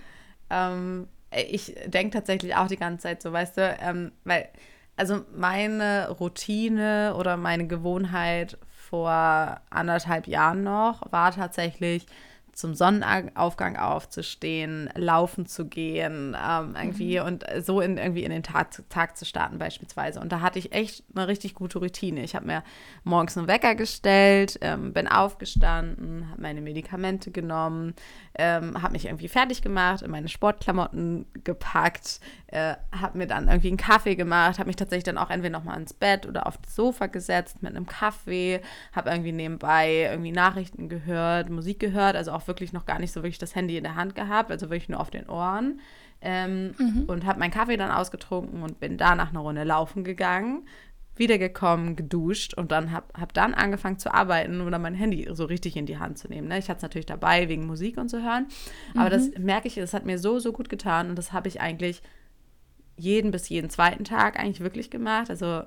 Ähm, 0.50 1.08
ich 1.30 1.74
denke 1.86 2.16
tatsächlich 2.16 2.54
auch 2.54 2.68
die 2.68 2.76
ganze 2.76 3.04
Zeit 3.04 3.22
so, 3.22 3.32
weißt 3.32 3.56
du, 3.56 3.76
ähm, 3.80 4.12
weil, 4.24 4.48
also 4.96 5.24
meine 5.34 6.10
Routine 6.10 7.14
oder 7.18 7.36
meine 7.36 7.66
Gewohnheit 7.66 8.58
vor 8.68 9.60
anderthalb 9.70 10.28
Jahren 10.28 10.62
noch 10.62 11.10
war 11.10 11.32
tatsächlich, 11.32 12.06
zum 12.54 12.74
Sonnenaufgang 12.74 13.76
aufzustehen, 13.76 14.88
laufen 14.94 15.46
zu 15.46 15.66
gehen, 15.66 16.36
ähm, 16.40 16.76
irgendwie 16.80 17.18
mhm. 17.18 17.26
und 17.26 17.44
so 17.60 17.80
in, 17.80 17.98
irgendwie 17.98 18.24
in 18.24 18.30
den 18.30 18.42
Tag, 18.42 18.70
Tag 18.88 19.16
zu 19.16 19.24
starten 19.24 19.58
beispielsweise. 19.58 20.20
Und 20.20 20.32
da 20.32 20.40
hatte 20.40 20.58
ich 20.58 20.72
echt 20.72 21.04
eine 21.14 21.28
richtig 21.28 21.54
gute 21.54 21.78
Routine. 21.78 22.22
Ich 22.22 22.34
habe 22.34 22.46
mir 22.46 22.62
morgens 23.02 23.36
einen 23.36 23.48
Wecker 23.48 23.74
gestellt, 23.74 24.58
ähm, 24.60 24.92
bin 24.92 25.08
aufgestanden, 25.08 26.30
habe 26.30 26.42
meine 26.42 26.60
Medikamente 26.60 27.30
genommen, 27.30 27.94
ähm, 28.36 28.80
habe 28.80 28.92
mich 28.92 29.06
irgendwie 29.06 29.28
fertig 29.28 29.62
gemacht, 29.62 30.02
in 30.02 30.10
meine 30.10 30.28
Sportklamotten 30.28 31.26
gepackt, 31.42 32.20
äh, 32.48 32.74
habe 32.92 33.18
mir 33.18 33.26
dann 33.26 33.48
irgendwie 33.48 33.68
einen 33.68 33.76
Kaffee 33.76 34.14
gemacht, 34.14 34.58
habe 34.58 34.68
mich 34.68 34.76
tatsächlich 34.76 35.04
dann 35.04 35.18
auch 35.18 35.30
entweder 35.30 35.58
nochmal 35.58 35.78
ins 35.80 35.92
Bett 35.92 36.26
oder 36.26 36.46
auf 36.46 36.58
das 36.58 36.74
Sofa 36.74 37.06
gesetzt 37.06 37.62
mit 37.62 37.74
einem 37.74 37.86
Kaffee, 37.86 38.60
habe 38.92 39.10
irgendwie 39.10 39.32
nebenbei 39.32 40.08
irgendwie 40.10 40.32
Nachrichten 40.32 40.88
gehört, 40.88 41.50
Musik 41.50 41.80
gehört, 41.80 42.14
also 42.14 42.32
auch 42.32 42.43
wirklich 42.48 42.72
noch 42.72 42.86
gar 42.86 42.98
nicht 42.98 43.12
so 43.12 43.22
wirklich 43.22 43.38
das 43.38 43.54
Handy 43.54 43.76
in 43.76 43.84
der 43.84 43.94
Hand 43.94 44.14
gehabt, 44.14 44.50
also 44.50 44.70
wirklich 44.70 44.88
nur 44.88 45.00
auf 45.00 45.10
den 45.10 45.28
Ohren. 45.28 45.80
Ähm, 46.20 46.74
mhm. 46.78 47.04
Und 47.06 47.26
habe 47.26 47.38
meinen 47.38 47.50
Kaffee 47.50 47.76
dann 47.76 47.90
ausgetrunken 47.90 48.62
und 48.62 48.80
bin 48.80 48.96
danach 48.96 49.30
eine 49.30 49.40
Runde 49.40 49.64
laufen 49.64 50.04
gegangen 50.04 50.64
wiedergekommen, 51.16 51.96
geduscht 51.96 52.54
und 52.54 52.72
dann 52.72 52.90
habe 52.90 53.06
hab 53.18 53.32
dann 53.34 53.54
angefangen 53.54 53.98
zu 53.98 54.12
arbeiten 54.12 54.60
oder 54.60 54.78
mein 54.78 54.94
Handy 54.94 55.28
so 55.32 55.44
richtig 55.44 55.76
in 55.76 55.86
die 55.86 55.98
Hand 55.98 56.18
zu 56.18 56.28
nehmen. 56.28 56.48
Ne? 56.48 56.58
Ich 56.58 56.68
hatte 56.68 56.78
es 56.78 56.82
natürlich 56.82 57.06
dabei 57.06 57.48
wegen 57.48 57.66
Musik 57.66 57.98
und 57.98 58.08
zu 58.08 58.22
hören, 58.22 58.46
aber 58.94 59.06
mhm. 59.06 59.10
das 59.10 59.38
merke 59.38 59.68
ich, 59.68 59.76
das 59.76 59.94
hat 59.94 60.04
mir 60.04 60.18
so, 60.18 60.38
so 60.38 60.52
gut 60.52 60.68
getan 60.68 61.10
und 61.10 61.16
das 61.16 61.32
habe 61.32 61.48
ich 61.48 61.60
eigentlich 61.60 62.02
jeden 62.96 63.30
bis 63.30 63.48
jeden 63.48 63.70
zweiten 63.70 64.04
Tag 64.04 64.38
eigentlich 64.38 64.60
wirklich 64.60 64.90
gemacht. 64.90 65.30
Also 65.30 65.62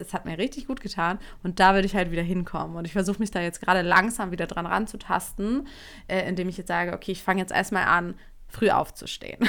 es 0.00 0.14
hat 0.14 0.24
mir 0.24 0.38
richtig 0.38 0.66
gut 0.66 0.80
getan 0.80 1.18
und 1.42 1.60
da 1.60 1.74
würde 1.74 1.86
ich 1.86 1.94
halt 1.94 2.10
wieder 2.10 2.22
hinkommen. 2.22 2.76
Und 2.76 2.86
ich 2.86 2.92
versuche 2.92 3.18
mich 3.18 3.30
da 3.30 3.40
jetzt 3.40 3.60
gerade 3.60 3.82
langsam 3.82 4.30
wieder 4.30 4.46
dran 4.46 4.66
ranzutasten, 4.66 5.66
äh, 6.08 6.28
indem 6.28 6.48
ich 6.48 6.56
jetzt 6.56 6.68
sage, 6.68 6.92
okay, 6.92 7.12
ich 7.12 7.22
fange 7.22 7.40
jetzt 7.40 7.52
erstmal 7.52 7.84
an, 7.84 8.14
früh 8.48 8.70
aufzustehen. 8.70 9.38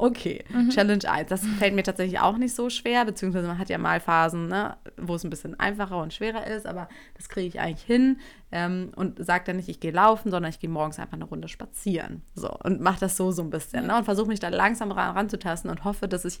Okay, 0.00 0.44
mhm. 0.50 0.70
Challenge 0.70 1.10
1. 1.10 1.28
Das 1.28 1.44
fällt 1.58 1.74
mir 1.74 1.82
tatsächlich 1.82 2.20
auch 2.20 2.38
nicht 2.38 2.54
so 2.54 2.70
schwer, 2.70 3.04
beziehungsweise 3.04 3.48
man 3.48 3.58
hat 3.58 3.68
ja 3.68 3.78
mal 3.78 3.98
Phasen, 3.98 4.46
ne, 4.46 4.76
wo 4.96 5.16
es 5.16 5.24
ein 5.24 5.30
bisschen 5.30 5.58
einfacher 5.58 6.00
und 6.00 6.14
schwerer 6.14 6.46
ist, 6.46 6.68
aber 6.68 6.88
das 7.16 7.28
kriege 7.28 7.48
ich 7.48 7.58
eigentlich 7.58 7.84
hin 7.84 8.20
ähm, 8.52 8.92
und 8.94 9.18
sage 9.26 9.42
dann 9.44 9.56
nicht, 9.56 9.68
ich 9.68 9.80
gehe 9.80 9.90
laufen, 9.90 10.30
sondern 10.30 10.50
ich 10.50 10.60
gehe 10.60 10.70
morgens 10.70 11.00
einfach 11.00 11.14
eine 11.14 11.24
Runde 11.24 11.48
spazieren. 11.48 12.22
So, 12.36 12.48
und 12.62 12.80
mache 12.80 13.00
das 13.00 13.16
so 13.16 13.32
so 13.32 13.42
ein 13.42 13.50
bisschen 13.50 13.88
ne, 13.88 13.96
und 13.96 14.04
versuche 14.04 14.28
mich 14.28 14.38
da 14.38 14.50
langsam 14.50 14.92
ran, 14.92 15.16
ranzutasten 15.16 15.68
und 15.68 15.82
hoffe, 15.82 16.06
dass 16.06 16.24
ich 16.24 16.40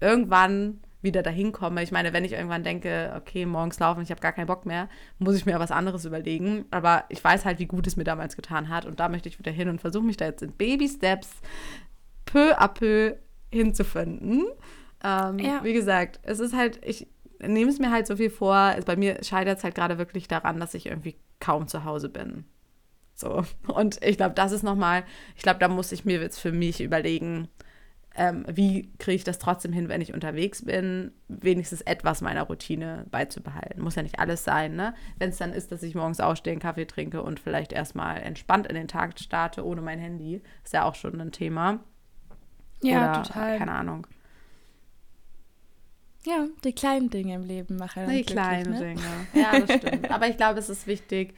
irgendwann 0.00 0.80
wieder 1.04 1.22
dahin 1.22 1.52
komme. 1.52 1.82
Ich 1.82 1.92
meine, 1.92 2.12
wenn 2.12 2.24
ich 2.24 2.32
irgendwann 2.32 2.64
denke, 2.64 3.12
okay, 3.16 3.46
morgens 3.46 3.78
laufen, 3.78 4.02
ich 4.02 4.10
habe 4.10 4.20
gar 4.20 4.32
keinen 4.32 4.46
Bock 4.46 4.66
mehr, 4.66 4.88
muss 5.18 5.36
ich 5.36 5.46
mir 5.46 5.60
was 5.60 5.70
anderes 5.70 6.04
überlegen. 6.04 6.64
Aber 6.70 7.04
ich 7.08 7.22
weiß 7.22 7.44
halt, 7.44 7.60
wie 7.60 7.66
gut 7.66 7.86
es 7.86 7.96
mir 7.96 8.04
damals 8.04 8.36
getan 8.36 8.68
hat. 8.68 8.86
Und 8.86 8.98
da 8.98 9.08
möchte 9.08 9.28
ich 9.28 9.38
wieder 9.38 9.52
hin 9.52 9.68
und 9.68 9.80
versuche 9.80 10.04
mich 10.04 10.16
da 10.16 10.24
jetzt 10.24 10.42
in 10.42 10.52
Baby-Steps 10.52 11.30
peu 12.24 12.58
à 12.58 12.68
peu 12.68 13.14
hinzufinden. 13.52 14.46
Ähm, 15.04 15.38
ja. 15.38 15.62
Wie 15.62 15.74
gesagt, 15.74 16.18
es 16.22 16.40
ist 16.40 16.56
halt, 16.56 16.80
ich 16.84 17.06
nehme 17.40 17.70
es 17.70 17.78
mir 17.78 17.90
halt 17.90 18.06
so 18.06 18.16
viel 18.16 18.30
vor. 18.30 18.74
Bei 18.86 18.96
mir 18.96 19.22
scheitert 19.22 19.58
es 19.58 19.64
halt 19.64 19.74
gerade 19.74 19.98
wirklich 19.98 20.28
daran, 20.28 20.58
dass 20.58 20.74
ich 20.74 20.86
irgendwie 20.86 21.16
kaum 21.40 21.68
zu 21.68 21.84
Hause 21.84 22.08
bin. 22.08 22.44
So. 23.14 23.44
Und 23.68 24.02
ich 24.04 24.16
glaube, 24.16 24.34
das 24.34 24.52
ist 24.52 24.62
nochmal, 24.62 25.04
ich 25.36 25.42
glaube, 25.42 25.60
da 25.60 25.68
muss 25.68 25.92
ich 25.92 26.04
mir 26.04 26.20
jetzt 26.20 26.40
für 26.40 26.52
mich 26.52 26.80
überlegen, 26.80 27.48
ähm, 28.16 28.44
wie 28.48 28.92
kriege 28.98 29.16
ich 29.16 29.24
das 29.24 29.38
trotzdem 29.38 29.72
hin, 29.72 29.88
wenn 29.88 30.00
ich 30.00 30.14
unterwegs 30.14 30.64
bin, 30.64 31.12
wenigstens 31.28 31.80
etwas 31.80 32.20
meiner 32.20 32.42
Routine 32.44 33.06
beizubehalten. 33.10 33.82
Muss 33.82 33.96
ja 33.96 34.02
nicht 34.02 34.20
alles 34.20 34.44
sein, 34.44 34.76
ne? 34.76 34.94
Wenn 35.18 35.30
es 35.30 35.38
dann 35.38 35.52
ist, 35.52 35.72
dass 35.72 35.82
ich 35.82 35.94
morgens 35.94 36.20
aufstehe, 36.20 36.56
Kaffee 36.58 36.86
trinke 36.86 37.22
und 37.22 37.40
vielleicht 37.40 37.72
erstmal 37.72 38.20
entspannt 38.22 38.68
in 38.68 38.76
den 38.76 38.88
Tag 38.88 39.18
starte, 39.18 39.66
ohne 39.66 39.80
mein 39.80 39.98
Handy, 39.98 40.42
ist 40.62 40.72
ja 40.72 40.84
auch 40.84 40.94
schon 40.94 41.20
ein 41.20 41.32
Thema. 41.32 41.80
Ja, 42.82 43.12
Oder, 43.12 43.22
total. 43.22 43.58
Keine 43.58 43.72
Ahnung. 43.72 44.06
Ja, 46.24 46.46
die 46.62 46.72
kleinen 46.72 47.10
Dinge 47.10 47.34
im 47.34 47.42
Leben 47.42 47.76
machen. 47.76 48.08
Die 48.08 48.22
kleinen 48.22 48.72
ne? 48.72 48.78
Dinge. 48.78 49.02
Ja, 49.34 49.58
das 49.58 49.78
stimmt. 49.78 50.10
Aber 50.10 50.28
ich 50.28 50.36
glaube, 50.36 50.58
es 50.58 50.68
ist 50.68 50.86
wichtig, 50.86 51.34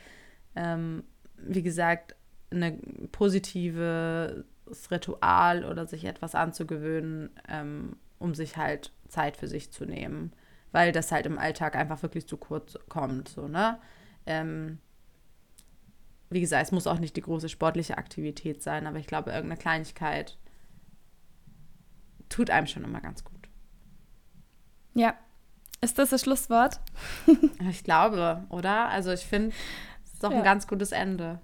ähm, 0.55 1.05
wie 1.39 1.63
gesagt, 1.63 2.15
eine 2.51 2.79
positive 3.13 4.45
Ritual 4.91 5.65
oder 5.65 5.87
sich 5.87 6.05
etwas 6.05 6.35
anzugewöhnen, 6.35 7.31
ähm, 7.49 7.97
um 8.19 8.35
sich 8.35 8.57
halt 8.57 8.93
Zeit 9.09 9.37
für 9.37 9.49
sich 9.49 9.73
zu 9.73 9.85
nehmen. 9.85 10.33
Weil 10.73 10.93
das 10.93 11.13
halt 11.13 11.27
im 11.27 11.39
Alltag 11.39 11.77
einfach 11.77 12.03
wirklich 12.03 12.27
zu 12.27 12.37
kurz 12.37 12.79
kommt. 12.89 13.29
So, 13.29 13.49
ne? 13.49 13.79
Ähm, 14.27 14.79
wie 16.31 16.41
gesagt, 16.41 16.65
es 16.65 16.73
muss 16.73 16.87
auch 16.87 16.99
nicht 16.99 17.17
die 17.17 17.23
große 17.23 17.49
sportliche 17.49 17.99
Aktivität 17.99 18.63
sein, 18.63 18.87
aber 18.87 18.99
ich 18.99 19.07
glaube, 19.07 19.31
irgendeine 19.31 19.61
Kleinigkeit 19.61 20.37
tut 22.29 22.51
einem 22.51 22.67
schon 22.67 22.85
immer 22.85 23.01
ganz 23.01 23.25
gut. 23.25 23.49
Ja. 24.95 25.15
Ist 25.81 25.99
das 25.99 26.11
das 26.11 26.23
Schlusswort? 26.23 26.81
ich 27.71 27.85
glaube, 27.85 28.45
oder? 28.49 28.89
Also 28.89 29.13
ich 29.13 29.25
finde, 29.25 29.55
es 30.05 30.15
ist 30.15 30.25
doch 30.25 30.33
ja. 30.33 30.39
ein 30.39 30.45
ganz 30.45 30.67
gutes 30.67 30.91
Ende. 30.91 31.39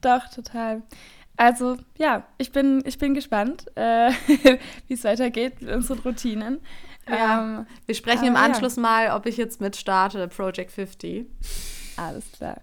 Doch, 0.00 0.28
total. 0.28 0.82
Also 1.36 1.76
ja, 1.98 2.26
ich 2.38 2.52
bin, 2.52 2.82
ich 2.86 2.98
bin 2.98 3.14
gespannt, 3.14 3.66
äh, 3.76 4.10
wie 4.88 4.94
es 4.94 5.04
weitergeht 5.04 5.60
mit 5.60 5.74
unseren 5.74 5.98
Routinen. 6.00 6.60
Ja, 7.08 7.40
ähm, 7.40 7.66
wir 7.86 7.94
sprechen 7.94 8.24
im 8.24 8.36
Anschluss 8.36 8.76
ja. 8.76 8.82
mal, 8.82 9.10
ob 9.10 9.26
ich 9.26 9.36
jetzt 9.36 9.60
mit 9.60 9.76
starte, 9.76 10.26
Project 10.28 10.72
50. 10.72 11.26
Alles 11.96 12.32
klar. 12.32 12.60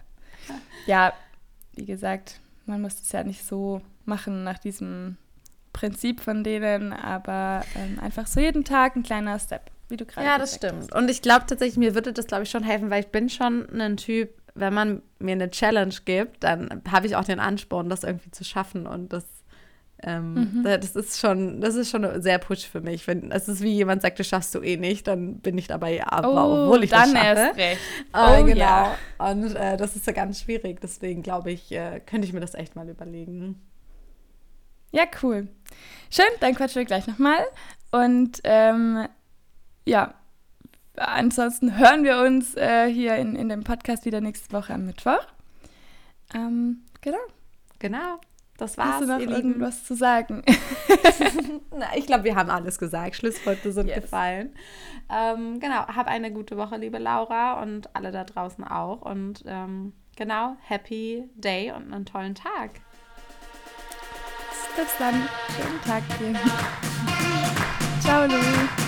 Ja, 0.86 1.14
wie 1.76 1.86
gesagt, 1.86 2.40
man 2.66 2.82
muss 2.82 3.00
es 3.02 3.12
ja 3.12 3.24
nicht 3.24 3.46
so 3.46 3.82
machen 4.06 4.44
nach 4.44 4.60
diesem 4.60 5.18
Prinzip 5.72 6.22
von 6.22 6.44
denen, 6.44 6.94
aber 6.94 7.64
ähm, 7.76 8.00
einfach 8.00 8.28
so 8.28 8.40
jeden 8.40 8.64
Tag 8.64 8.96
ein 8.96 9.04
kleiner 9.04 9.40
Step, 9.40 9.72
wie 9.90 9.98
du 9.98 10.06
gerade 10.06 10.28
Ja, 10.28 10.38
das 10.38 10.56
stimmt. 10.56 10.84
Hast. 10.84 10.96
Und 10.96 11.10
ich 11.10 11.22
glaube 11.22 11.46
tatsächlich, 11.48 11.78
mir 11.78 11.96
würde 11.96 12.14
das, 12.14 12.28
glaube 12.28 12.44
ich, 12.44 12.50
schon 12.50 12.64
helfen, 12.64 12.90
weil 12.90 13.02
ich 13.02 13.10
bin 13.10 13.30
schon 13.30 13.68
ein 13.70 13.98
Typ, 13.98 14.30
wenn 14.56 14.74
man 14.74 15.02
mir 15.20 15.34
eine 15.34 15.50
Challenge 15.50 15.96
gibt, 16.06 16.44
dann 16.44 16.82
habe 16.90 17.08
ich 17.08 17.16
auch 17.16 17.24
den 17.24 17.40
Ansporn, 17.40 17.90
das 17.90 18.04
irgendwie 18.04 18.32
zu 18.32 18.44
schaffen. 18.44 18.86
Und 18.86 19.12
das, 19.14 19.26
ähm, 20.04 20.34
mhm. 20.34 20.64
das 20.64 20.96
ist 20.96 21.20
schon, 21.20 21.60
das 21.60 21.76
ist 21.76 21.90
schon 21.90 22.22
sehr 22.22 22.38
push 22.38 22.68
für 22.68 22.82
mich. 22.82 23.08
Wenn 23.08 23.32
es 23.32 23.48
ist 23.48 23.62
wie 23.62 23.74
jemand 23.74 24.02
sagt, 24.02 24.20
das 24.20 24.28
schaffst 24.28 24.54
du 24.54 24.62
eh 24.62 24.78
nicht, 24.78 25.08
dann 25.08 25.40
bin 25.40 25.58
ich 25.58 25.68
dabei, 25.68 26.06
aber 26.06 26.46
oh, 26.46 26.66
obwohl 26.66 26.84
ich 26.84 26.92
dann 26.92 27.14
das 27.14 27.24
schaffe. 27.24 27.40
Erst 27.40 27.58
recht. 27.58 27.82
Äh, 28.14 28.18
oh, 28.18 28.34
äh, 28.34 28.44
genau. 28.44 28.60
Ja. 28.60 28.98
Und 29.18 29.56
äh, 29.56 29.78
das 29.78 29.96
ist 29.96 30.06
ja 30.06 30.14
ganz 30.14 30.42
schwierig. 30.42 30.80
Deswegen 30.82 31.24
glaube 31.24 31.52
ich, 31.52 31.72
äh, 31.72 32.00
könnte 32.06 32.28
ich 32.28 32.34
mir 32.34 32.42
das 32.42 32.54
echt 32.54 32.76
mal 32.76 32.88
überlegen. 32.88 33.62
Ja, 34.92 35.04
cool. 35.24 35.48
Schön, 36.12 36.26
dann 36.40 36.54
quatschen 36.54 36.82
wir 36.82 36.86
gleich 36.86 37.08
nochmal. 37.08 37.44
Und 37.92 38.42
ähm, 38.44 39.08
ja, 39.86 40.14
ansonsten 40.98 41.78
hören 41.78 42.04
wir 42.04 42.20
uns 42.20 42.56
äh, 42.56 42.88
hier 42.88 43.16
in, 43.16 43.36
in 43.36 43.50
dem 43.50 43.64
Podcast 43.64 44.06
wieder 44.06 44.22
nächste 44.22 44.54
Woche 44.54 44.74
am 44.74 44.86
Mittwoch. 44.86 45.26
Ähm, 46.34 46.84
genau. 47.02 47.18
Genau. 47.80 48.20
Das 48.58 48.78
war's. 48.78 48.94
Hast 48.94 49.02
du 49.02 49.08
noch 49.08 49.20
irgendwas 49.20 49.84
zu 49.84 49.96
sagen? 49.96 50.44
Na, 51.72 51.88
ich 51.96 52.06
glaube, 52.06 52.24
wir 52.24 52.36
haben 52.36 52.50
alles 52.50 52.78
gesagt. 52.78 53.16
Schlussworte 53.16 53.72
sind 53.72 53.88
yes. 53.88 54.02
gefallen. 54.02 54.56
Ähm, 55.10 55.60
genau. 55.60 55.88
Hab 55.88 56.08
eine 56.08 56.32
gute 56.32 56.56
Woche, 56.56 56.78
liebe 56.78 57.00
Laura 57.00 57.62
und 57.62 57.96
alle 57.96 58.12
da 58.12 58.24
draußen 58.24 58.64
auch. 58.64 59.02
Und 59.02 59.44
ähm, 59.48 59.94
genau, 60.16 60.56
happy 60.62 61.30
day 61.36 61.72
und 61.72 61.92
einen 61.92 62.06
tollen 62.06 62.36
Tag. 62.36 62.72
Bis 64.76 64.98
dann. 64.98 65.28
Schönen 65.56 65.82
Tag 65.86 66.04
dir. 66.20 66.34
Ciao, 68.02 68.26
Louis. 68.26 68.83